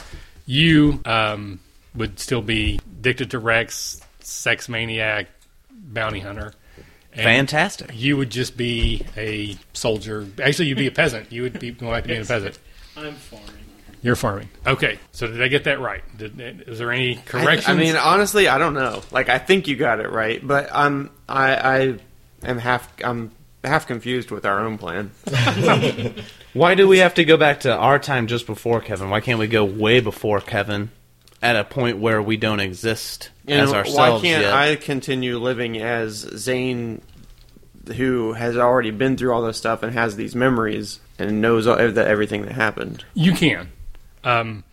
[0.44, 1.60] you um,
[1.94, 5.28] would still be addicted to Rex, sex maniac,
[5.70, 6.52] bounty hunter.
[7.18, 7.90] And Fantastic.
[7.94, 10.26] You would just be a soldier.
[10.42, 11.32] Actually, you'd be a peasant.
[11.32, 12.58] You would be going back to being a peasant.
[12.96, 13.50] I'm farming.
[14.02, 14.48] You're farming.
[14.64, 16.02] Okay, so did I get that right?
[16.16, 17.60] Did, is there any I.
[17.66, 21.10] I mean honestly i don't know like i think you got it right but i'm
[21.28, 21.98] i i
[22.44, 23.32] am half i'm
[23.64, 25.10] half confused with our own plan
[26.54, 29.10] Why do we have to go back to our time just before Kevin?
[29.10, 30.90] Why can't we go way before Kevin
[31.42, 34.52] at a point where we don't exist You as know, ourselves why can't yet?
[34.54, 37.02] I continue living as Zane,
[37.88, 41.76] who has already been through all this stuff and has these memories and knows all,
[41.76, 43.04] that everything that happened?
[43.14, 43.68] You can.
[44.24, 44.64] Um,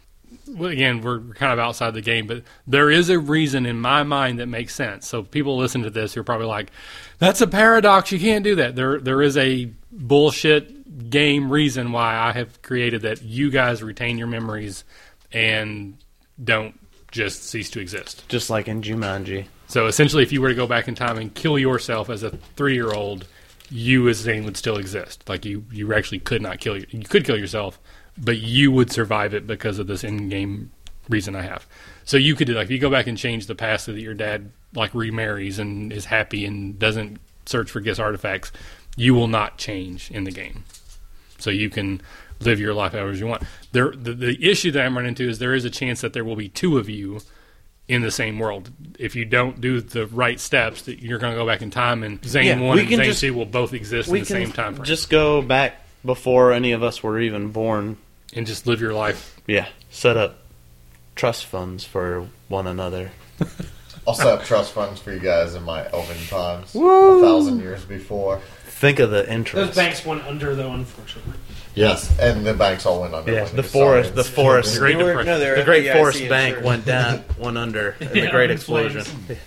[0.48, 4.04] well, again, we're kind of outside the game, but there is a reason in my
[4.04, 5.08] mind that makes sense.
[5.08, 6.72] So people listen to this, you're probably like,
[7.20, 8.12] "That's a paradox.
[8.12, 13.02] You can't do that." There, there is a bullshit game reason why I have created
[13.02, 13.22] that.
[13.22, 14.84] You guys retain your memories
[15.32, 15.98] and
[16.42, 16.80] don't
[17.12, 18.28] just cease to exist.
[18.28, 19.48] just like in Jumanji.
[19.68, 22.32] So essentially, if you were to go back in time and kill yourself as a
[22.56, 23.28] three-year-old,
[23.70, 25.28] you as Zane would still exist.
[25.28, 26.86] Like you, you actually could not kill you.
[26.92, 27.80] You could kill yourself,
[28.18, 30.72] but you would survive it because of this in-game
[31.10, 31.68] reason I have.
[32.04, 34.02] So you could do like if you go back and change the past so that
[34.02, 38.52] your dad like remarries and is happy and doesn't search for Gis artifacts,
[38.96, 40.64] you will not change in the game.
[41.38, 42.02] So you can
[42.40, 43.44] live your life however you want.
[43.72, 46.24] There, the, the issue that I'm running into is there is a chance that there
[46.24, 47.22] will be two of you
[47.88, 48.72] in the same world.
[48.98, 52.04] If you don't do the right steps, that you're going to go back in time,
[52.04, 54.26] and Zane Yeah, one we and can Zane just- two will both exist in the
[54.26, 57.98] same time frame, just go back before any of us were even born.
[58.34, 59.40] and just live your life.
[59.48, 60.40] Yeah, set up
[61.16, 63.12] trust funds for one another.
[64.08, 66.76] I'll set up trust funds for you guys in my elven times.
[66.76, 68.40] A thousand years before.
[68.66, 69.68] Think of the interest.
[69.68, 71.34] Those banks went under though, unfortunately.
[71.76, 73.32] Yes, and the banks all went under.
[73.32, 74.80] Yeah, when the forest- the forest- in.
[74.80, 76.66] Great were- no, the Great Forest Bank insured.
[76.66, 79.02] went down, went under in the Great Explosion.
[79.04, 79.40] flames.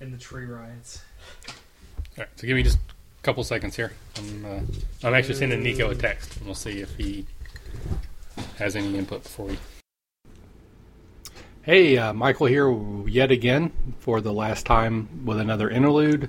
[0.00, 1.02] In the tree riots.
[1.48, 1.54] All
[2.18, 3.92] right, so give me just a couple seconds here.
[4.16, 7.26] I'm, uh, I'm actually sending Nico a text, and we'll see if he
[8.58, 9.58] has any input before we.
[11.62, 12.74] Hey, uh, Michael here
[13.06, 13.70] yet again
[14.00, 16.28] for the last time with another interlude.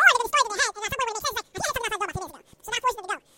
[0.00, 1.48] Oh, or they're going to store in their head, and somewhere when they say, like,
[1.50, 2.44] I think I heard something outside the door about.
[2.64, 3.29] So that forces them to go.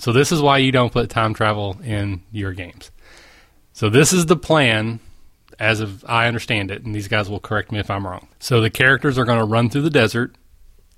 [0.00, 2.90] So this is why you don't put time travel in your games.
[3.74, 4.98] So this is the plan,
[5.58, 8.26] as of I understand it, and these guys will correct me if I'm wrong.
[8.38, 10.34] So the characters are going to run through the desert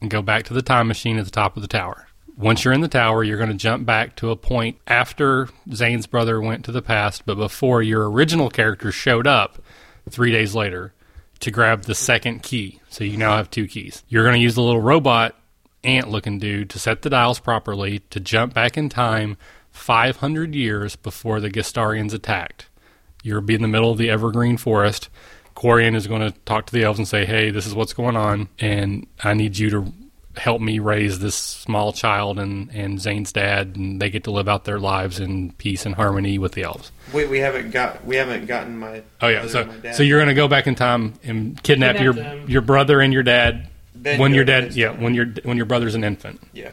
[0.00, 2.06] and go back to the time machine at the top of the tower.
[2.36, 6.06] Once you're in the tower, you're going to jump back to a point after Zane's
[6.06, 9.60] brother went to the past, but before your original character showed up
[10.08, 10.94] three days later
[11.40, 12.80] to grab the second key.
[12.88, 14.04] So you now have two keys.
[14.06, 15.36] You're going to use the little robot
[15.84, 19.36] ant looking dude to set the dials properly to jump back in time
[19.70, 22.66] 500 years before the Gastarians attacked.
[23.22, 25.08] You'll be in the middle of the evergreen forest.
[25.56, 28.16] Corian is going to talk to the elves and say, Hey, this is what's going
[28.16, 29.92] on, and I need you to
[30.38, 34.48] help me raise this small child and, and Zane's dad, and they get to live
[34.48, 36.90] out their lives in peace and harmony with the elves.
[37.12, 39.02] Wait, we haven't got we haven't gotten my.
[39.20, 39.94] Oh yeah, so my dad.
[39.94, 42.48] so you're going to go back in time and kidnap, Kidnap your them.
[42.48, 43.68] your brother and your dad
[44.02, 46.40] Then when go your to dad this yeah when your when your brother's an infant.
[46.52, 46.70] yeah.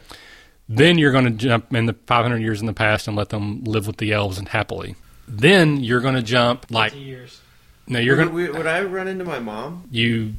[0.68, 3.64] Then you're going to jump in the 500 years in the past and let them
[3.64, 4.94] live with the elves and happily.
[5.26, 7.40] Then you're going to jump like years.
[7.88, 9.88] no, you're going to would I run into my mom?
[9.90, 10.34] you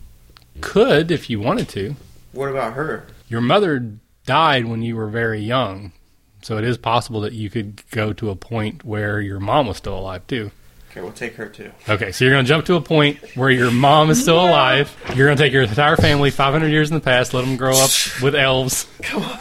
[0.61, 1.95] could if you wanted to.
[2.31, 3.07] What about her?
[3.27, 3.93] Your mother
[4.25, 5.91] died when you were very young,
[6.41, 9.77] so it is possible that you could go to a point where your mom was
[9.77, 10.51] still alive too.
[10.91, 11.71] Okay, we'll take her too.
[11.87, 14.93] Okay, so you're going to jump to a point where your mom is still alive.
[15.15, 17.77] You're going to take your entire family 500 years in the past, let them grow
[17.77, 17.89] up
[18.21, 18.87] with elves.
[19.01, 19.39] Come on.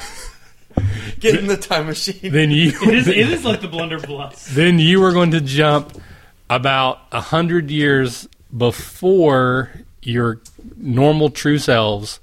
[1.19, 2.33] Get in the time machine.
[2.33, 4.55] Then you It is, it is like the blunderbuss.
[4.55, 6.01] then you are going to jump
[6.49, 9.71] about a hundred years before
[10.03, 10.41] your
[10.77, 12.21] normal true selves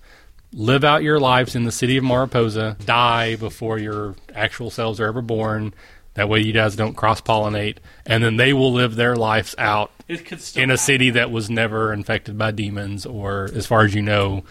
[0.53, 5.05] live out your lives in the city of Mariposa, die before your actual selves are
[5.07, 5.73] ever born.
[6.17, 9.91] That way you guys don't cross pollinate, and then they will live their lives out
[10.07, 10.83] It could still in a happen.
[10.83, 14.43] city that was never infected by demons, or as far as you know,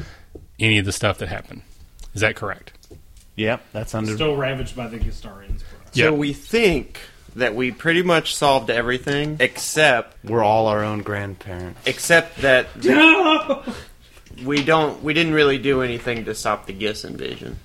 [0.60, 1.62] any of the stuff that happened.
[2.14, 2.72] Is that correct?
[3.34, 4.14] Yep, that's under.
[4.14, 5.62] Still ravaged by the Gastarians.
[5.92, 6.06] Yeah.
[6.06, 7.00] So we think
[7.34, 11.80] that we pretty much solved everything except We're all our own grandparents.
[11.84, 13.62] except that No!
[14.44, 17.58] we don't we didn't really do anything to stop the Gis invasion.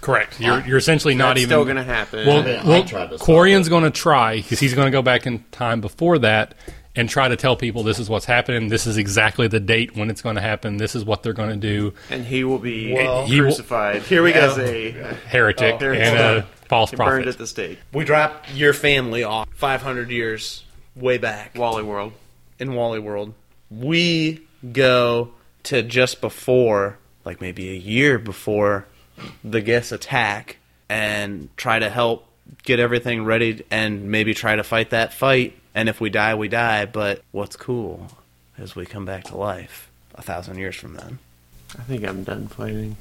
[0.00, 0.40] Correct.
[0.40, 0.64] You're ah.
[0.66, 2.26] you're essentially not That's even still going to happen.
[2.26, 5.02] Well, I well tried to stop Quarian's going to try because he's going to go
[5.02, 6.54] back in time before that
[6.96, 8.68] and try to tell people this is what's happening.
[8.68, 10.76] This is exactly the date when it's going to happen.
[10.78, 11.94] This is what they're going to do.
[12.10, 14.02] and he will be Well- He will- crucified.
[14.02, 14.40] Here we go.
[14.40, 14.90] as a
[15.28, 17.28] Heretic Oh, and a false burned prophet.
[17.28, 17.78] at the stake.
[17.92, 20.64] We drop your family off 500 years
[20.96, 22.12] way back Wally World.
[22.58, 23.34] in Wally World.
[23.70, 24.40] We
[24.72, 25.30] go
[25.64, 28.86] to just before, like maybe a year before
[29.44, 30.56] the guests attack,
[30.88, 32.26] and try to help
[32.64, 35.56] get everything ready and maybe try to fight that fight.
[35.74, 36.84] And if we die, we die.
[36.86, 38.08] But what's cool
[38.58, 41.18] is we come back to life a thousand years from then.
[41.78, 42.96] I think I'm done fighting.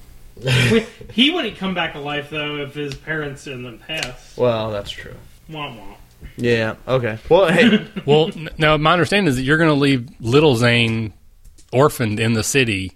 [1.12, 4.38] he wouldn't come back to life though if his parents in the past.
[4.38, 5.16] Well, that's true.
[5.50, 5.96] Womp womp.
[6.38, 6.76] Yeah.
[6.88, 7.18] Okay.
[7.30, 7.88] Well, hey.
[8.06, 11.14] Well, n- now my understanding is that you're going to leave little Zane
[11.74, 12.94] orphaned in the city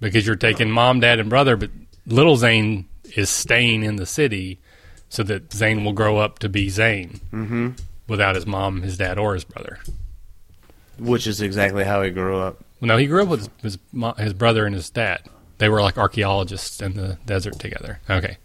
[0.00, 1.70] because you're taking mom, dad, and brother, but
[2.06, 4.58] little Zane is staying in the city
[5.08, 7.70] so that Zane will grow up to be Zane mm-hmm.
[8.08, 9.78] without his mom, his dad, or his brother.
[10.98, 12.64] which is exactly how he grew up.
[12.80, 15.22] No, he grew up with his his, his brother and his dad.
[15.58, 18.00] They were like archaeologists in the desert together.
[18.10, 18.38] Okay.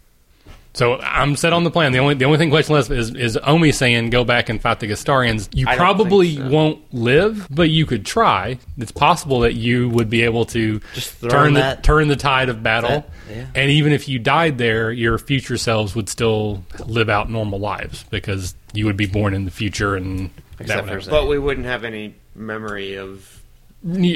[0.72, 1.90] So I'm set on the plan.
[1.92, 4.78] The only the only thing question left is is Omi saying go back and fight
[4.78, 5.48] the Gastarians.
[5.52, 6.48] You I probably so.
[6.48, 8.58] won't live, but you could try.
[8.78, 12.48] It's possible that you would be able to Just turn the that- turn the tide
[12.48, 12.88] of battle.
[12.90, 13.46] That- yeah.
[13.54, 18.04] And even if you died there, your future selves would still live out normal lives
[18.10, 21.10] because you would be born in the future and that Except would for happen.
[21.10, 23.42] But we wouldn't have any memory of.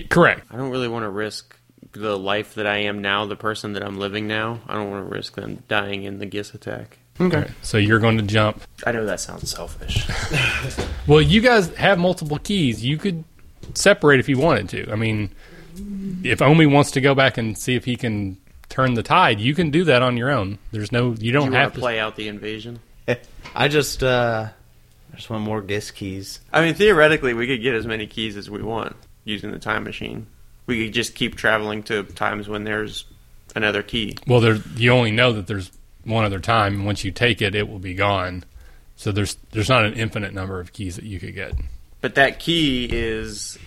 [0.09, 0.47] Correct.
[0.53, 1.57] I don't really want to risk
[1.95, 4.61] the life that I am now, the person that I'm living now.
[4.69, 6.99] I don't want to risk them dying in the Gis attack.
[7.21, 7.49] Okay.
[7.63, 10.07] So you're going to jump I know that sounds selfish.
[11.07, 12.83] Well, you guys have multiple keys.
[12.83, 13.25] You could
[13.75, 14.91] separate if you wanted to.
[14.91, 15.31] I mean,
[16.23, 18.39] if Omi wants to go back and see if he can
[18.71, 20.59] turn the tide, you can do that on your own.
[20.73, 21.75] There's no, you Do don't you have to.
[21.77, 22.81] to play out the invasion?
[23.55, 24.49] I just, uh,
[25.13, 26.41] I just want more GIS keys.
[26.51, 29.85] I mean, theoretically, we could get as many keys as we want using the time
[29.85, 30.27] machine.
[30.67, 33.05] We could just keep traveling to times when there's
[33.55, 34.17] another key.
[34.27, 35.71] Well, there, you only know that there's
[36.05, 36.75] one other time.
[36.75, 38.45] and Once you take it, it will be gone.
[38.97, 41.55] So there's there's not an infinite number of keys that you could get.
[42.01, 43.59] But that key is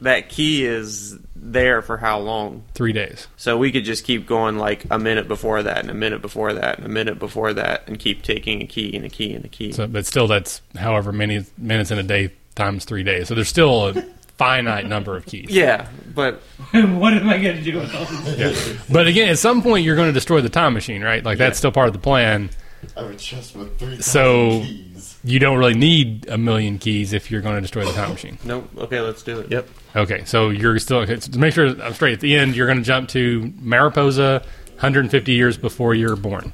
[0.00, 2.64] that key is there for how long?
[2.74, 3.26] Three days.
[3.36, 6.52] So we could just keep going like a minute before that, and a minute before
[6.52, 9.44] that, and a minute before that, and keep taking a key and a key and
[9.44, 9.72] a key.
[9.72, 13.28] So, but still, that's however many minutes in a day times three days.
[13.28, 14.02] So there's still a
[14.36, 15.50] finite number of keys.
[15.50, 16.34] yeah, but
[16.72, 18.78] what am I going to do with all this?
[18.90, 21.24] But again, at some point, you're going to destroy the time machine, right?
[21.24, 22.50] Like that's still part of the plan.
[22.96, 25.18] I have a chest with three So- keys.
[25.24, 28.38] you don't really need a million keys if you're going to destroy the time machine.
[28.44, 28.68] no.
[28.76, 29.50] Okay, let's do it.
[29.50, 29.68] Yep.
[29.96, 32.12] Okay, so you're still okay, to make sure I'm straight.
[32.14, 34.42] At the end, you're going to jump to Mariposa,
[34.74, 36.52] 150 years before you're born.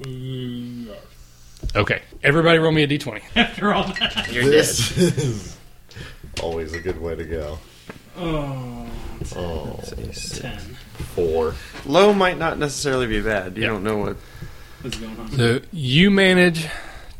[0.00, 0.88] Mm,
[1.74, 3.22] okay, everybody, roll me a d20.
[3.36, 5.56] After all that, You're This is
[6.42, 7.58] always a good way to go.
[8.16, 8.86] Oh,
[9.34, 9.80] Oh,
[10.12, 10.58] ten.
[11.14, 11.54] four.
[11.84, 13.56] Low might not necessarily be bad.
[13.56, 14.16] You don't know what.
[14.82, 15.30] What's going on?
[15.32, 16.66] So you manage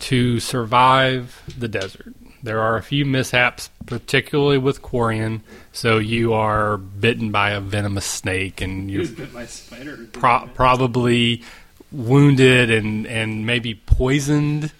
[0.01, 2.15] to survive the desert.
[2.43, 5.41] There are a few mishaps, particularly with Quarian.
[5.73, 9.49] So you are bitten by a venomous snake, and He you're was bit by a
[9.49, 10.07] spider.
[10.13, 11.43] pro- probably
[11.91, 14.71] wounded and, and maybe poisoned,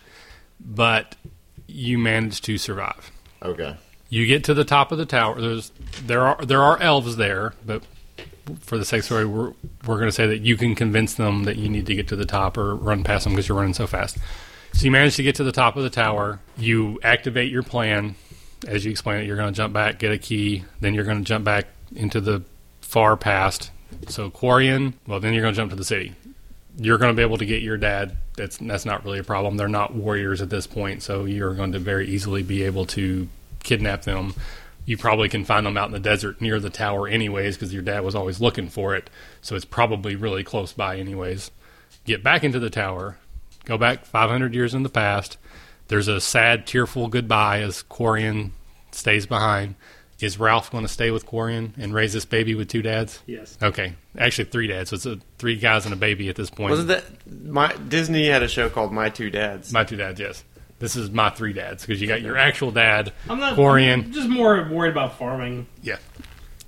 [0.61, 1.17] but
[1.67, 3.11] you manage to survive.
[3.43, 3.77] Okay.
[4.09, 5.41] You get to the top of the tower.
[5.41, 5.71] There's
[6.05, 7.83] there are there are elves there, but
[8.61, 9.53] for the sake of story, we're
[9.87, 12.17] we're going to say that you can convince them that you need to get to
[12.17, 14.19] the top or run past them because you're running so fast.
[14.73, 16.39] So you manage to get to the top of the tower.
[16.59, 18.15] You activate your plan
[18.67, 19.27] as you explain it.
[19.27, 22.21] You're going to jump back, get a key, then you're going to jump back into
[22.21, 22.43] the
[22.81, 23.71] far past.
[24.09, 26.15] So Quarian, well, then you're going to jump to the city.
[26.79, 28.17] You're going to be able to get your dad.
[28.37, 29.57] That's that's not really a problem.
[29.57, 33.29] They're not warriors at this point, so you're going to very easily be able to
[33.67, 34.35] kidnap them.
[34.87, 37.83] You probably can find them out in the desert near the tower, anyways, because your
[37.83, 39.11] dad was always looking for it.
[39.43, 41.51] So it's probably really close by, anyways.
[42.05, 43.19] Get back into the tower.
[43.65, 45.39] Go back 500 years in the past.
[45.89, 48.53] There's a sad, tearful goodbye as Quarian
[48.93, 49.75] stays behind.
[50.21, 53.21] Is Ralph going to stay with Quarian and raise this baby with two dads?
[53.27, 53.59] Yes.
[53.63, 54.91] Okay, actually three dads.
[54.91, 56.71] So it's a, three guys and a baby at this point.
[56.71, 57.05] Wasn't that
[57.45, 59.73] my Disney had a show called My Two Dads?
[59.73, 60.19] my two dads?
[60.19, 60.43] Yes.
[60.79, 63.57] This is my three dads because you got your actual dad, I'm not.
[63.57, 64.05] Quarian.
[64.05, 65.67] I'm just more worried about farming.
[65.83, 65.97] Yeah.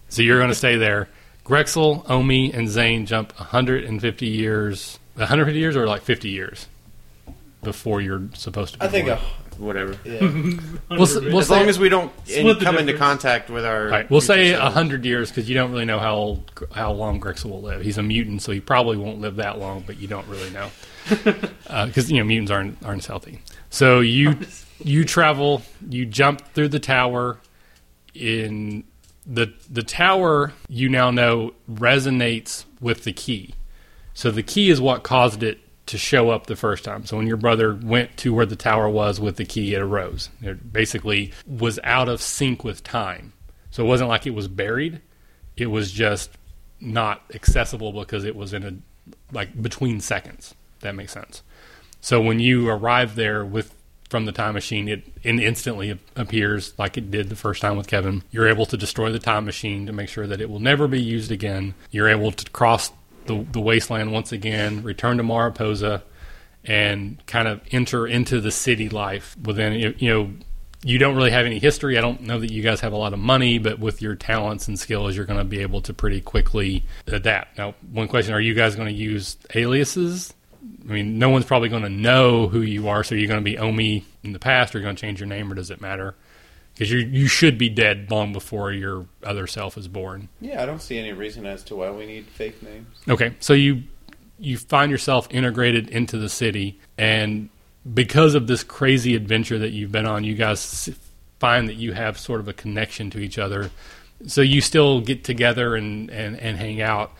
[0.08, 1.08] So you're going to stay there.
[1.44, 4.98] Grexel, Omi, and Zane jump 150 years.
[5.14, 6.68] 150 years or like 50 years
[7.62, 9.18] before you're supposed to be I think born.
[9.18, 9.22] a,
[9.62, 9.96] Whatever.
[10.04, 10.20] yeah.
[10.88, 13.50] We'll, s- we'll As say, long as we don't in- Split the come into contact
[13.50, 13.86] with our.
[13.86, 16.92] all right, we'll say a 100 years because you don't really know how old, how
[16.92, 17.82] long Grexel will live.
[17.82, 20.70] He's a mutant, so he probably won't live that long, but you don't really know
[21.66, 23.40] uh, because you know mutants aren't aren't healthy.
[23.70, 24.36] So you
[24.78, 27.38] you travel, you jump through the tower.
[28.14, 28.84] In
[29.26, 33.54] the the tower, you now know resonates with the key.
[34.14, 37.04] So the key is what caused it to show up the first time.
[37.04, 40.30] So when your brother went to where the tower was with the key, it arose.
[40.40, 43.32] It basically was out of sync with time.
[43.70, 45.00] So it wasn't like it was buried.
[45.56, 46.30] It was just
[46.80, 48.74] not accessible because it was in a
[49.32, 50.54] like between seconds.
[50.80, 51.42] That makes sense.
[52.00, 53.74] So when you arrive there with
[54.08, 57.86] from the time machine, it, it instantly appears like it did the first time with
[57.86, 58.22] Kevin.
[58.30, 61.00] You're able to destroy the time machine to make sure that it will never be
[61.00, 61.74] used again.
[61.90, 62.90] You're able to cross
[63.28, 66.02] the, the wasteland once again, return to Mariposa,
[66.64, 70.32] and kind of enter into the city life within you know
[70.82, 71.98] you don't really have any history.
[71.98, 74.68] I don't know that you guys have a lot of money, but with your talents
[74.68, 77.58] and skills, you're going to be able to pretty quickly adapt.
[77.58, 80.34] Now, one question: Are you guys going to use aliases?
[80.88, 83.44] I mean, no one's probably going to know who you are, so you're going to
[83.44, 85.80] be Omi in the past, or you're going to change your name, or does it
[85.80, 86.14] matter?
[86.78, 90.28] Because you you should be dead long before your other self is born.
[90.40, 92.86] Yeah, I don't see any reason as to why we need fake names.
[93.08, 93.82] Okay, so you
[94.38, 97.48] you find yourself integrated into the city, and
[97.92, 100.88] because of this crazy adventure that you've been on, you guys
[101.40, 103.70] find that you have sort of a connection to each other.
[104.26, 107.12] So you still get together and, and, and hang out.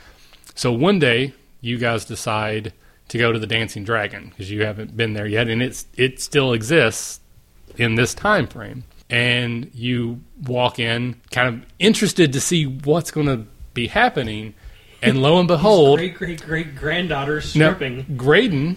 [0.55, 2.73] So one day, you guys decide
[3.09, 6.21] to go to the Dancing Dragon because you haven't been there yet, and it's it
[6.21, 7.21] still exists
[7.77, 8.85] in this time frame.
[9.11, 14.55] And you walk in, kind of interested to see what's going to be happening,
[15.01, 18.17] and lo and behold, great great great granddaughter now.
[18.17, 18.77] Graydon,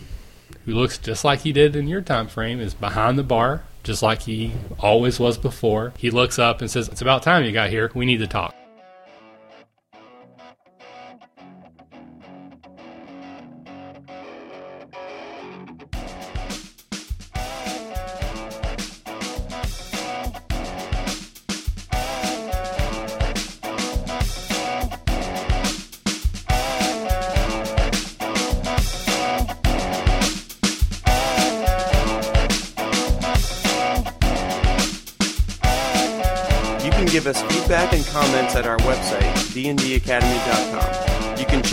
[0.65, 4.01] who looks just like he did in your time frame, is behind the bar, just
[4.01, 5.93] like he always was before.
[5.97, 7.91] He looks up and says, "It's about time you got here.
[7.93, 8.55] We need to talk."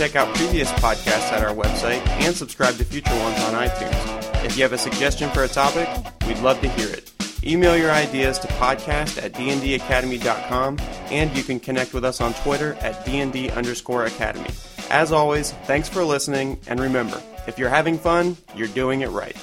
[0.09, 4.43] Check out previous podcasts at our website and subscribe to future ones on iTunes.
[4.43, 5.87] If you have a suggestion for a topic,
[6.25, 7.11] we'd love to hear it.
[7.43, 10.79] Email your ideas to podcast at dndacademy.com
[11.11, 14.49] and you can connect with us on Twitter at dnd underscore academy.
[14.89, 19.37] As always, thanks for listening and remember, if you're having fun, you're doing it right.